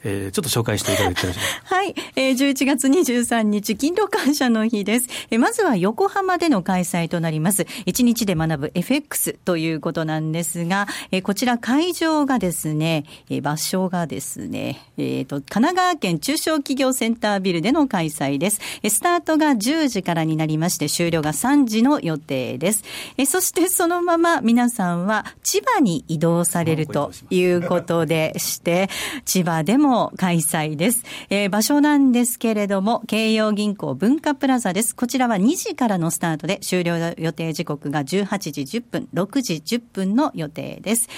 [0.04, 1.26] えー、ちょっと紹介していただいて
[1.64, 5.08] はい、えー、11月23日、勤労感謝の日です。
[5.30, 18.60] えー、まずは横浜での開催となります、1日で学ぶ FX ということなんですが、えー、こちら会場がですね、えー、場所がですね、えっ、ー、と、神奈川県中小企業センタービルでの開催です。
[18.82, 22.84] えー、スタートが10時からになりまして、終了が3時の予定です。
[23.16, 28.90] えー、そしてそのまま皆さんは千葉に移動されるということでして、
[29.24, 31.04] 千葉でもの開催です。
[31.30, 34.94] えー、場所なんですけれども、京葉銀行文化プラザです。
[34.96, 41.08] こちらは2時からのスタートで、終了予定時刻が18時10分、6時10分の予定です。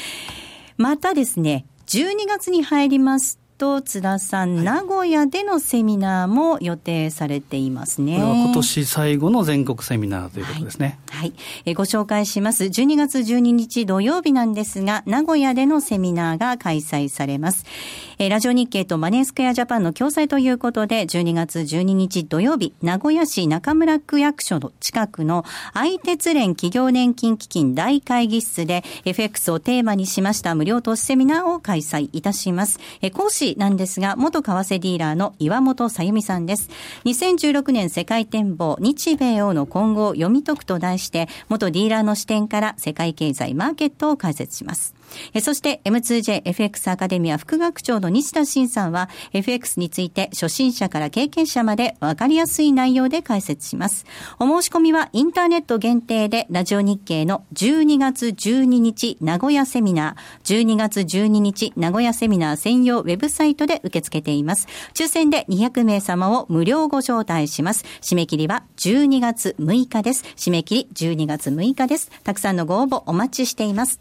[0.76, 8.16] またですね、12月に入りますと津田さん、はい、名古屋でのセミナーも予定されていますね。
[8.16, 10.98] これは今年最後の全国セミナーということですね。
[11.10, 11.20] はい。
[11.20, 11.32] はい、
[11.64, 12.64] えご紹介します。
[12.64, 17.64] 12月12日土曜日なんですが、名古屋でのセミナーが開催されます。
[18.18, 32.78] えラジオ日経とマネースクエアジャパンの共催ということで、12月12日土曜日、名古屋市中村区役所の近くの相鉄連企業年金基金大会議室で FX をテーマにしました無料投資セミナーを開催いたします。
[33.00, 36.68] え講師なんですが、元為替ディーラーの岩本さゆみさんです。
[37.04, 44.95] 2016年世界展望日米欧の今後を読み解くと題して、元ディーラーの視点から世界経済マーケットを解説します。
[45.34, 54.06] えそして M2JFX アカデミア副学長の西田慎さんは FX について初心者から経験者までわかりやすい内容で解説します。
[54.38, 64.66] お申し込みはインターネット限定でラジオ日経の12月12日名古屋セミナー、12月12日名古屋セミナー専用ウェブサイトで受け付けています。
[64.94, 67.84] 抽選で200名様を無料ご招待します。
[68.00, 70.24] 締め切りは12月6日です。
[70.36, 72.10] 締め切り12月6日です。
[72.24, 74.00] たくさんのご応募お待ちしています。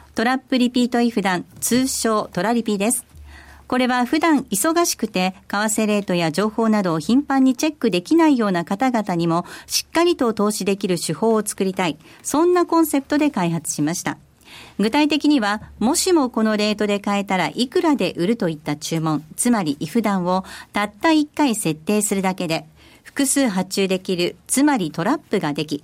[0.21, 3.07] トラップリピートイフダン、通称トラリピです。
[3.65, 11.97] これは普段忙しくて、為替レートや情報などを頻繁にチェックできないような方々にも、しっかりと投資できる手法を作りたい。
[12.21, 14.19] そんなコンセプトで開発しました。
[14.77, 22.67] 具体的には、もしもこのレートで買えたらいくらで売るといった注文、つまり if 段をたった1回設定するだけで、
[23.01, 25.83] 複数発注できる、つまりトラップができ、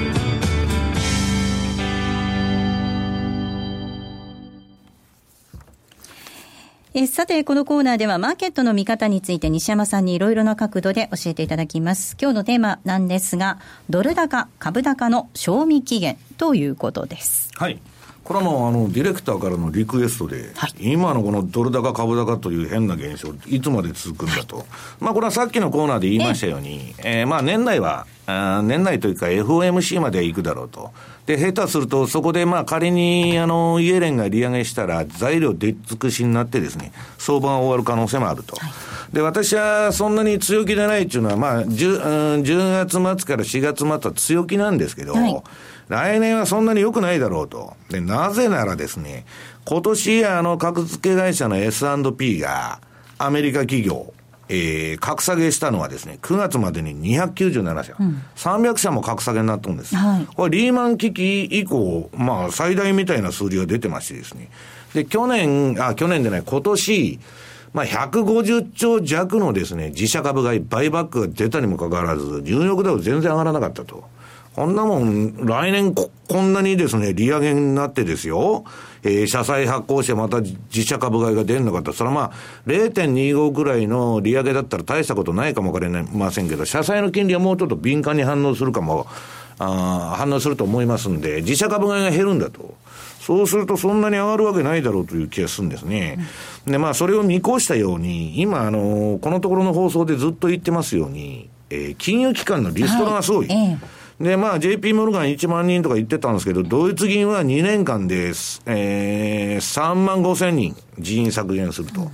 [6.93, 12.17] えさて、このコーナーではマーケットの見方について西山さんにいろいろな角度で教えていただきます。
[12.19, 17.49] 今日のテーマなんですが、ドル高、株高の賞味期限ということです。
[17.55, 17.79] はい。
[18.25, 24.57] これはもうあのディレクターからのリクエストで、はい、今のこのドル高株高という変な現象、いつまで続くんだと。
[24.57, 24.65] はい、
[24.99, 30.91] まあこれはさっきのコーナーで言いましたように、ええー、まあ年内は、あ年内というか FOMC まで行くだろうと。
[31.31, 38.57] で、下手すると、そこでまあ仮に、あの、イエレンが利上げしたら、材料出尽くしになってですね、相場が終わる可能性もあると。
[38.57, 45.41] はい、で、私はそんなに強気でないっていうのは、まあ10、10月末から4月末は強気なんですけど、はい、
[45.87, 47.77] 来年はそんなに良くないだろうと。
[47.89, 49.25] で、なぜならですね、
[49.63, 52.81] 今年、あの、格付け会社の S&P が、
[53.19, 54.13] アメリカ企業、
[54.53, 59.95] えー、格下げしたのはですね、9月までに297社、うん、300社も格下げになったんです。
[59.95, 64.49] はい、これリーマン危機以降、まあ最大みたいな数字が出てましてですね。
[64.93, 67.19] で、去年、あ、去年でない、今年、
[67.73, 74.03] まあ、150兆弱のですね、自社株買い、バイバックが出たにもかかわらず、ニューヨークダウ全然上がらなかったと。
[74.55, 78.65] こんなもん、来年こ、こんなにですね、利上げになってですよ、
[79.01, 82.31] えー、社債発行してまた自社株買いが出るのかと、それはまあ、
[82.65, 89.07] 0.25ぐらいの利上げだったら大したことないかもわかりませんけど、社債の金利はもうちょっと敏感に反応するかも、
[89.57, 92.75] あ反応すると思いますんで、自社株買いが減るんだと。
[93.21, 96.17] そうするとそんなに上がるわけないだろうという気がするんですね。
[96.65, 103.47] で、まあ、それを見越したように、今、あの、このところの放送でずっと言ってますように、えー、金融機関のリストラがすごい。
[103.47, 108.33] はいええで、まあ、JP モルガン1万人とか言ってたんですけど、ドイツ銀は2年間で、
[108.65, 112.11] えー、3万5千人人員削減すると。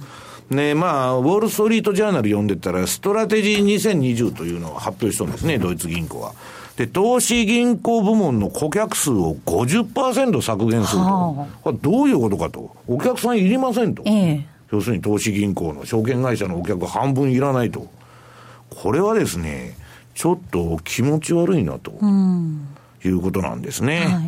[0.49, 6.33] ね、まあ、ウォール・ストリート・ジャーナル読んでたら、ストラテジー2020というのを発表したんですね、ドイツ銀行は。
[6.77, 11.47] で、投資銀行部門の顧客数を50%削減すると。
[11.63, 12.75] これどういうことかと。
[12.87, 14.03] お客さんいりませんと。
[14.05, 17.87] ええ、要するに投資銀行の証券会社のお客半分いらないと。
[18.69, 19.75] これはですね、
[20.17, 21.91] ちょっと気持ち悪いなと、
[23.05, 24.07] いうことなんですね。
[24.07, 24.19] は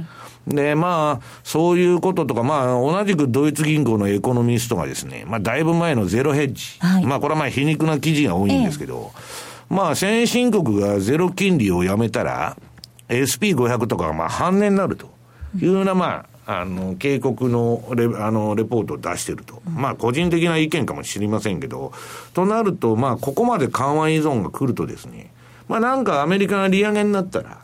[0.47, 0.55] い。
[0.55, 6.77] で、まあ、そういうこととか、まあ、同じくドイツ銀行のエコノミストがですね、まあ、だいぶ前のゼロヘッジ。
[6.77, 9.19] はい、まあ、これはまあ、皮肉な記事が多いんですけど、え
[9.71, 12.55] え、まあ、先進国がゼロ金利をやめたら、
[13.07, 15.09] SP500 とかがまあ、半値になると。
[15.59, 19.63] いうような、まあ、あの、警告のレ、あの、レポートを出してると。
[19.65, 21.93] まあ、個人的な意見かもしれませんけど、
[22.35, 25.31] となると、まあ、ここまで緩和依存が来るとですね、
[25.69, 27.59] まあなんかアメリカが利上げになったら、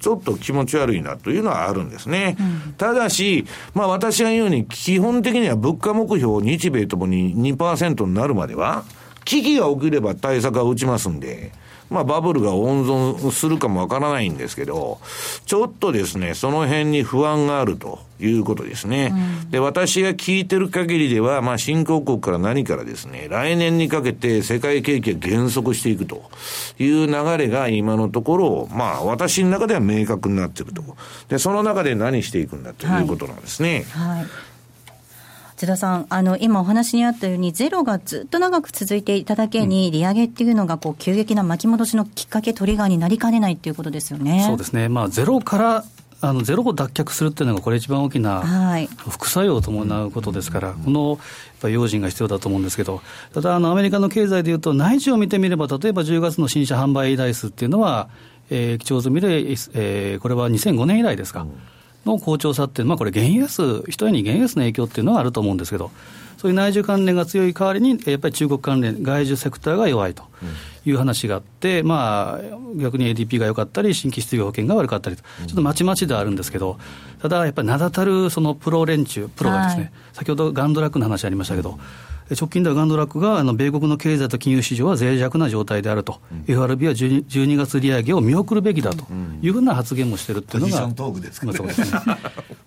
[0.00, 2.36] ちょっと気持ち悪いなというのはあるんですね。
[2.66, 3.44] うん、ただし、
[3.74, 8.84] まあ私が言うように、基本的には物価目標日米ともに2%になるまでは、
[9.26, 11.52] 危機が起きれば対策は打ちますんで、
[11.90, 15.00] まあ、バブルが温存するかもわからないんですけど、
[15.44, 19.12] ちょっとですね、その辺に不安があるということですね。
[19.42, 26.30] うん、で、私が聞いてる限りでは、まあ、新興国から何からですね、来年にかけて世界景気が減速していくと
[26.78, 30.82] いう流れが今のところ、まあ、私の中では明確になっていると。
[31.28, 33.84] で、その中で何していくんだということなんですね。
[33.90, 34.26] はい、はい
[35.60, 44.42] 津田さん、あの今お話にあったように、ゼロがずっと長く続いていただけに、利上げっていうのがこう急激な巻き戻しのきっかけ、トリガーになりかねないっていうことですよね。
[44.46, 45.84] そうですね、まあ、ゼロから
[46.22, 48.42] あのゼロを脱却するっていうのが、これ、一番大きな
[48.96, 51.18] 副作用を伴うことですから、このやっ
[51.60, 53.02] ぱり用心が必要だと思うんですけど、
[53.34, 58.08] ただ、あのアメリカの経済でいうと、内需を見てみれば、例えば10月の新車販売台数っていうのは、
[58.48, 61.42] えー、基調済みで、えー、これは2005年以来ですか。
[61.42, 61.52] うん
[62.04, 65.90] の好調さっていうのは、これ、原安、一重に原安の影響っていうのはあると思うんですけど、
[66.38, 70.24] そういう内需関連が強い代わりに、やっぱり中国関連、外需セクターが弱いと
[70.86, 72.40] いう話があって、まあ、
[72.76, 76.78] 逆に ADP が良かったり、新規失業保険が悪かったりと、ちょっとまちまちではあるんですけど、
[77.20, 81.78] ただやっぱり名だたるそのプロ連中、プロがですね、はい、先ほどガンドラックの話ありましたけど、
[82.34, 89.04] 直近ではガンドラックがあの米国の経済と金融市場は脆弱な状態であると、うん、FRB は 12, 12月利上げを見送るべきだと
[89.42, 90.86] いうふうな発言もしてるっていうのが、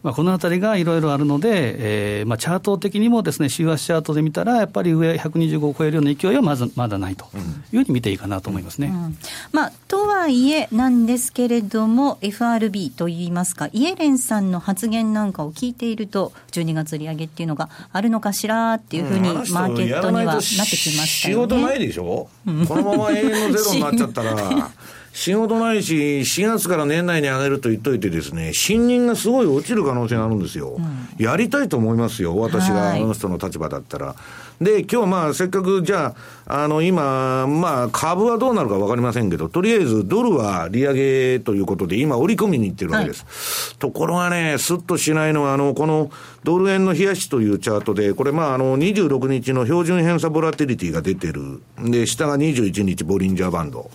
[0.04, 7.26] まあこのあたりがいろいろあるので、えーまあ、チャート的にもですね、週足チャートで見たら、やっぱり上125を超えるような勢いはまずまだないと
[7.72, 8.88] いうふうに見ていいかなと思いますね。
[8.88, 9.06] うん。
[9.06, 9.18] うん、
[9.54, 21.48] まあ、とはいえなんですけれども、FRB といいますか、イエレンさんの発言なんかを聞いていると、12月利上げっていうのがあるのかしらっていうふうに、マーケットにはなってきましたよね。
[21.48, 24.72] 仕事ないでしょ、うん、このまま永遠のゼロになっちゃったら。
[25.14, 30.78] 仕事ないし、4月から年内に上げると言っといてですね、信任がすごい落ちる可能性があるんですよ。
[30.80, 34.16] うん、やりたいと思いますよ、私があの人の立場だったら。
[34.64, 43.70] で、今日まあ、せっかく、じゃあ、あの、今、まあ、株はどうなるかわかりませんけど、とりあえずドルは利上げということで、今、織り込みにいってるわけです。
[43.70, 46.12] はい、ところがね、すっとしないのは、あの、この、
[46.44, 51.62] ドル円の冷やしというチャートで、これまあ、あの、26日の標準偏差ボラティリティが出てる。
[51.80, 53.90] で、下が21日ボリンジャーバンド。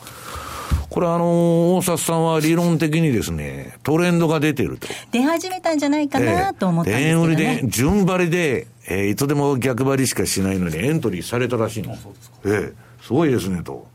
[0.90, 4.88] これあの、大札さんは理論的にですね、トレンドが出てると。
[5.12, 12.08] 出始めたんじゃないかなと思ったんですけど、ね、売りで、順張りで、えー、いつでも逆張りしかしないのにエントリーされたらしいんです。
[12.44, 12.72] えー、
[13.02, 13.86] すごいですねと。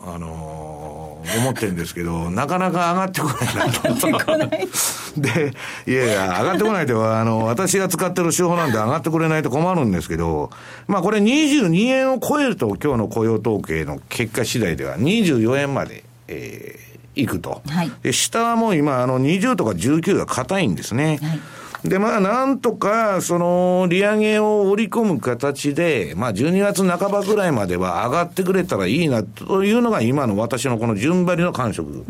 [0.00, 0.87] あのー、
[1.36, 3.88] 思ってるんですけど、なかなか上がってこないなと。
[3.88, 4.68] 上がってこない
[5.16, 5.54] で、
[5.86, 10.50] いやいや、上がってこないでは、あの、私が使ってる手法なんで上がってくれないと困るんですけど、
[10.86, 17.62] まあこれ22円を超えると今日の雇用統計の結果次第では24円まで、えー、いくと。
[17.66, 21.18] はい、で、下はもう今、あの、20とか19が硬いんですね。
[21.22, 21.40] はい
[21.84, 32.04] で、まあ、なんとか、その、利上げを織り込む形で、まあ、12月半ばぐらいまでは上がってくれたらいいな、というのが今の私のこの順張りの感触。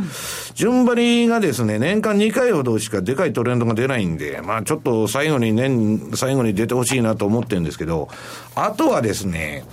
[0.55, 8.09] 順張りがですね、年間2回ほどしかでかいトレンドが出ないんで、まあ、ちょっと最後に年、最後に出てほしいなと思ってるんですけど、
[8.55, 9.65] あとはですね、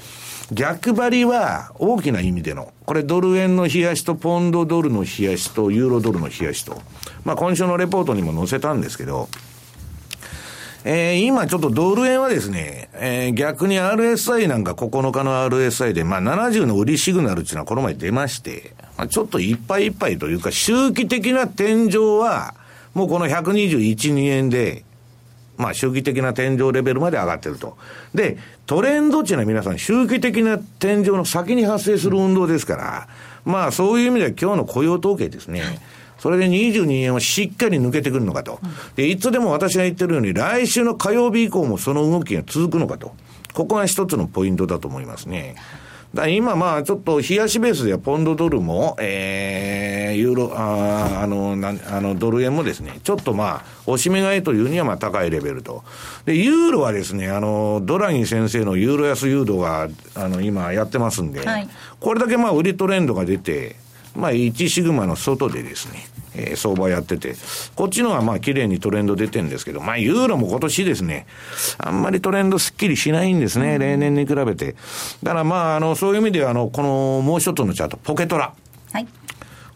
[0.51, 6.81] 逆張りは大きな意味での、これドル円の冷やしとポンドドルの冷やしとユーロドルの冷やしと、
[7.23, 9.27] まあ今週のレポートにも載せたんですけど、
[10.87, 22.53] えー、今ちょっとドル円はですね、えー、逆に RSI なんか9日の RSI で、まあ70の売りシグナルっていうのはこの前出まして、まあ、ちょっといっぱいいっぱいというか、周期的な天井は、
[22.93, 24.85] もうこの121、2円で、
[25.57, 27.77] まあ周期的な天井レベルまで上がってると。
[28.13, 33.07] で、トレンドっていうの皆さん周期的な天井の先に発生する運動ですから、
[33.43, 35.63] まあそういう意味では今日の雇用統計ですね。
[36.25, 38.59] それで22円をしっかり抜けてくるのかと。
[38.95, 43.13] で、いつでも私が言ってるように、来週の火曜日以降もその動きが続くのかと。
[43.53, 45.53] ここが一つのポイントだと思いますね。
[46.15, 55.83] だ今まあちょっと冷やしベースではポンドドルも、えー、ユーロ、ああの、なあの、ドル円もですね、ちょっとまあ、押し目買いというにはまあ高いレベルと。
[56.25, 61.69] で、ユーロはですね、あの、ドラギ先生のユーロ安誘導が、あの、今やってますんで、はい、
[61.99, 63.75] これだけまあ売りトレンドが出て、
[64.15, 67.35] まあ、1シグマの外でですね、えー、相場やってて、
[67.75, 71.27] こっちのはまあ、綺麗にトレンド出てるんですけど、まあ、ユーロも今年ですね、
[71.77, 74.75] あんまりトレンドすっきりしないんですね、例年に比べて。
[75.23, 78.53] だからまあ、あの、そういう意味では、あの、このもう一つのチャート、ポケトラ。
[78.91, 79.07] はい。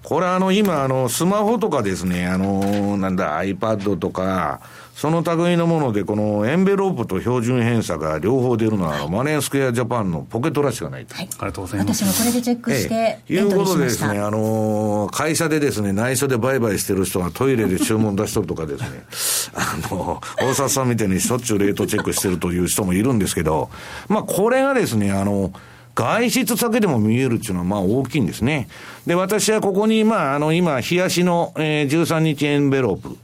[0.03, 4.61] これあの、今、あの、スマホとかですね、あの、なんだ、iPad とか、
[4.99, 11.15] その類のもので、このエンベロープと標準偏差が両方出るのは、マネースクエアジャパンのポケットらしかないと。
[11.15, 12.03] はい、ありがとうございます。
[12.03, 18.87] 私もこれでチェックして、ええ、いうことでですね、あのー、会社でですね、内緒で売買してる人がトイレで注文出しとるとかですね、
[19.55, 23.69] あの、大沢さんみたいにしょっちゅうレートチェックしてるという人もいるんですけど、
[24.09, 25.53] まあ、これがですね、あの、
[25.95, 28.67] 外出先でも見えるっていうのはまあ大きいんですね。
[29.07, 33.15] で、私はここに、まあ、あの、今、冷やしの、えー、13日エンベロープ。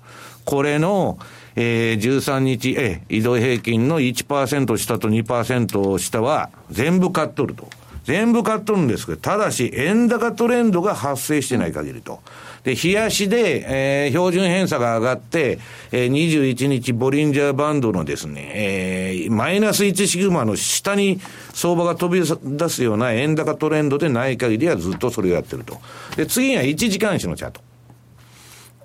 [0.46, 1.18] これの、
[1.56, 7.68] えー、13日、えー、移動平均の1%下と2%下は全部買っとると。
[8.06, 12.20] 全部買っとるんですけど、ただし、円高トレンドが発生してない限りと。
[12.64, 15.58] で、冷やしで、えー、標準偏差が上がって、
[15.92, 21.20] えー、21日ボリンジャーバンドのですね、えー、マイナス1シグマの下に
[21.54, 25.80] 相場が飛び出すような円高トレンドでない限りはずっとそれをやってると。
[26.16, 27.62] で、次には1時間足のチャート。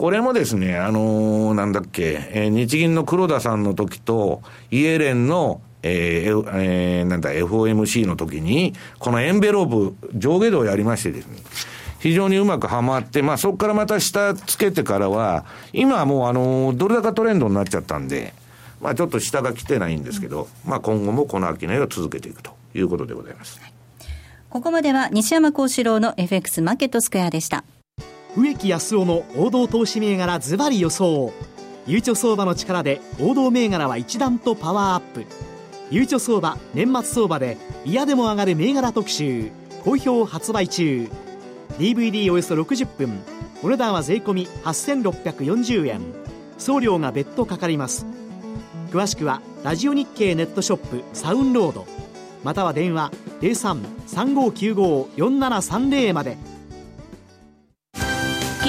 [0.01, 4.41] これもですね、あのー、なんだっけ、えー、日銀の黒田さんの時と、
[4.71, 11.37] イエレンのえー、えー、なんだ、FOMC の時に、このエンベロープ、上下動をやりましてですね、
[11.99, 15.45] 非常にうまくはまって、まあそこからまた下つけてからは、
[15.75, 18.33] 今はもうあの、ドル高トレンドになっちゃったんで、
[18.81, 23.61] まあちょっと下が来てないんですけど、まあ今後もこの商いを続けていくということでございます。
[24.49, 27.65] ここまでは西山幸四郎の FX マーケットスクエアでした。
[28.37, 31.33] 植木康夫の王道投資銘柄ズバリ予想。
[31.87, 35.27] ゆうちょ相場の力で王道銘柄は一段とパワーアップ。
[35.91, 39.51] ゆうちょ相場年末相場で嫌でも上がる銘柄特集。
[39.85, 41.11] 好評発売中。
[41.79, 43.19] DVD およそ60分。
[43.65, 46.01] お値段は税込8640円。
[46.57, 48.07] 送料が別途かかります。
[48.93, 51.85] 詳しくはラジオ日経ネットショップサウンロード。
[52.45, 53.11] または電話
[53.41, 56.39] 0335954730まで。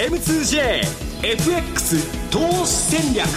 [0.00, 0.80] M2JFX
[2.30, 2.72] 投資
[3.02, 3.28] 戦略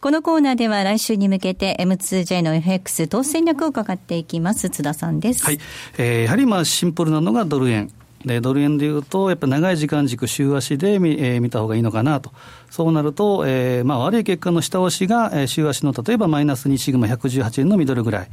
[0.00, 4.70] このコーナーでは来週に向けて M2J の FX 投資戦略を伺っていきます。
[4.70, 5.44] 津田さんです。
[5.44, 5.60] はい。
[5.98, 7.92] えー、やはりまあシンプルなのがドル円。
[8.24, 12.32] で、ドル円でいうと、やっぱ長い時間軸、週足で見,、えー、見た方がいいのかなと。
[12.70, 18.28] そうなると、えー、まあ悪い結果の下押しが、えー、週足の例えばマイナス2シグマ118円のミドルぐらい。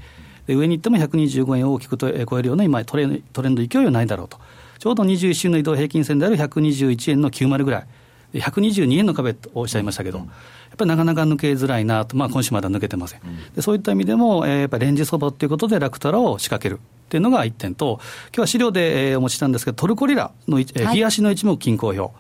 [0.48, 4.40] で、上に行っても125円を大きくと、えー、超えるような今トレトレンド勢いはないだろうと。
[4.84, 7.88] ちょうど21週の移動平均線である121円の90ぐらい。
[8.34, 10.32] 122円の壁とおっしゃいましたけど、うんやっ
[10.76, 13.22] ぱりなかなか抜けづらいなと、まあ、今週まだ抜けてません、
[13.56, 16.80] でそういった意味でも、えー、やっぱりレンジ相場ということで、ラクタラを仕掛ける。
[16.80, 18.00] っていうのが1点と、
[18.34, 22.12] 今日は資料で、えー、お持ちしたんですけど、トルコリラの、えー、日足の一目均衡表。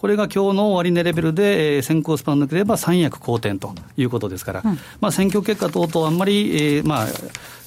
[0.00, 7.06] これが今日の終値レベルで、えー、先行スパン抜ければ三役好転ということですから、うん、まあ、選挙結果等々、あんまり、えーまあ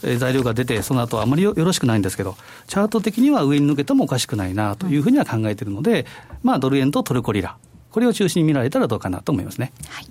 [0.02, 6.08] えー、材料が出て、その後あまりよろしくないんですけど、チャート的には上に抜けてもおかしくないなというふうには考えているので、
[6.42, 7.56] まあ、ドル円とトルコリラ、
[7.92, 9.72] これを中心に見られたらどうかなと思いますね。
[9.88, 10.08] はい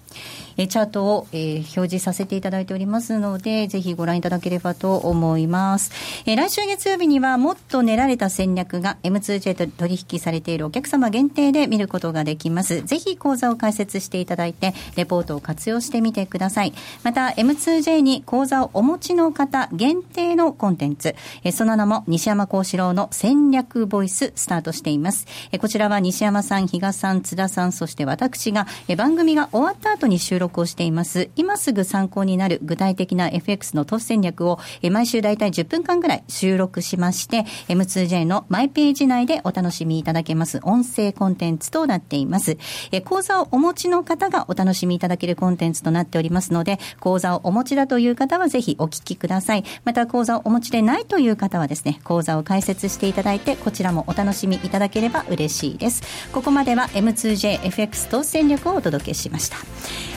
[0.57, 5.91] えチャートを、えー、表示させていただいておりますので、ぜひご覧いただければと思います。
[6.27, 12.83] えー、来週月曜日にはもっと練られた戦略が M2J と取引されているお客様限定で見ることができます。
[12.83, 16.73] ぜひ講座を開設していただいて、レポートを活用してみてください。
[17.03, 25.27] また、M2J に講座をお持ちの方限定のコンテンツ、えー、その名も西山幸四郎の戦略ボイススタートしています。
[25.51, 31.31] えー、こちらは西山さん、比嘉さん、津田さん、そして私が、えー、番組が終わった後に収録録をしています。
[31.37, 42.59] 今すぐ参考になる具体的な FX の投資戦略を、え毎週大体10分間ぐらい収録しまして、M2J のマイページ内でお楽しみいただけます音声コンテンツとなっています。
[42.91, 49.65] え講座をお持ちの方がお楽しみいただけるコンテンツとなっておりますので、講座をお持ちだという方はぜひお聞きください。
[49.85, 56.03] また講座をお持ちでないという方はですね、講座を開設していただいて、こちらもお楽しみいただければ嬉しいです。
[56.33, 59.57] ここまでは M2JFX 投資戦略をお届けしました。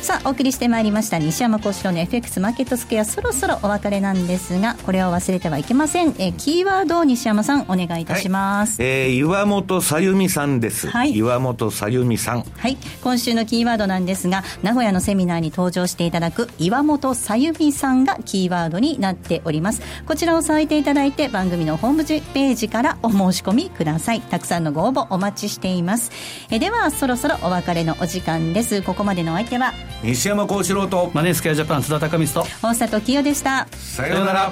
[0.02, 12.44] さあ、お送りしてまいりました西山幸四郎の FX マーケットスクエアそろそろお別れなんですがこれを忘れてはいけません、えー、キーワードを西山さんお願いいたします、はい、えー、岩本さゆみさんです、はい、岩本さゆみさん。
[12.58, 12.78] はい。
[13.04, 19.82] 今週のキーワードなんですが名古屋のセミナーに登場していただく岩本さゆみさんがキーワードになっております。
[20.06, 24.22] こちらを添えていただいて番組のホームページからお申し込みください。
[24.22, 26.12] たくさんのご応募お待ちしています。
[26.50, 28.82] えではそろそろお別れのお時間です。
[28.82, 29.74] ここまでのお相手は
[30.06, 34.52] 西山幸四郎とマネースケアジャパン須田貴光と大里清でしたさようなら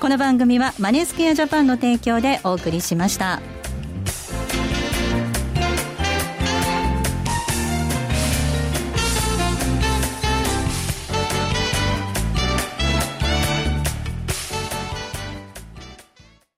[0.00, 3.40] この番組はマネースケアジャパンの提供でお送りしました。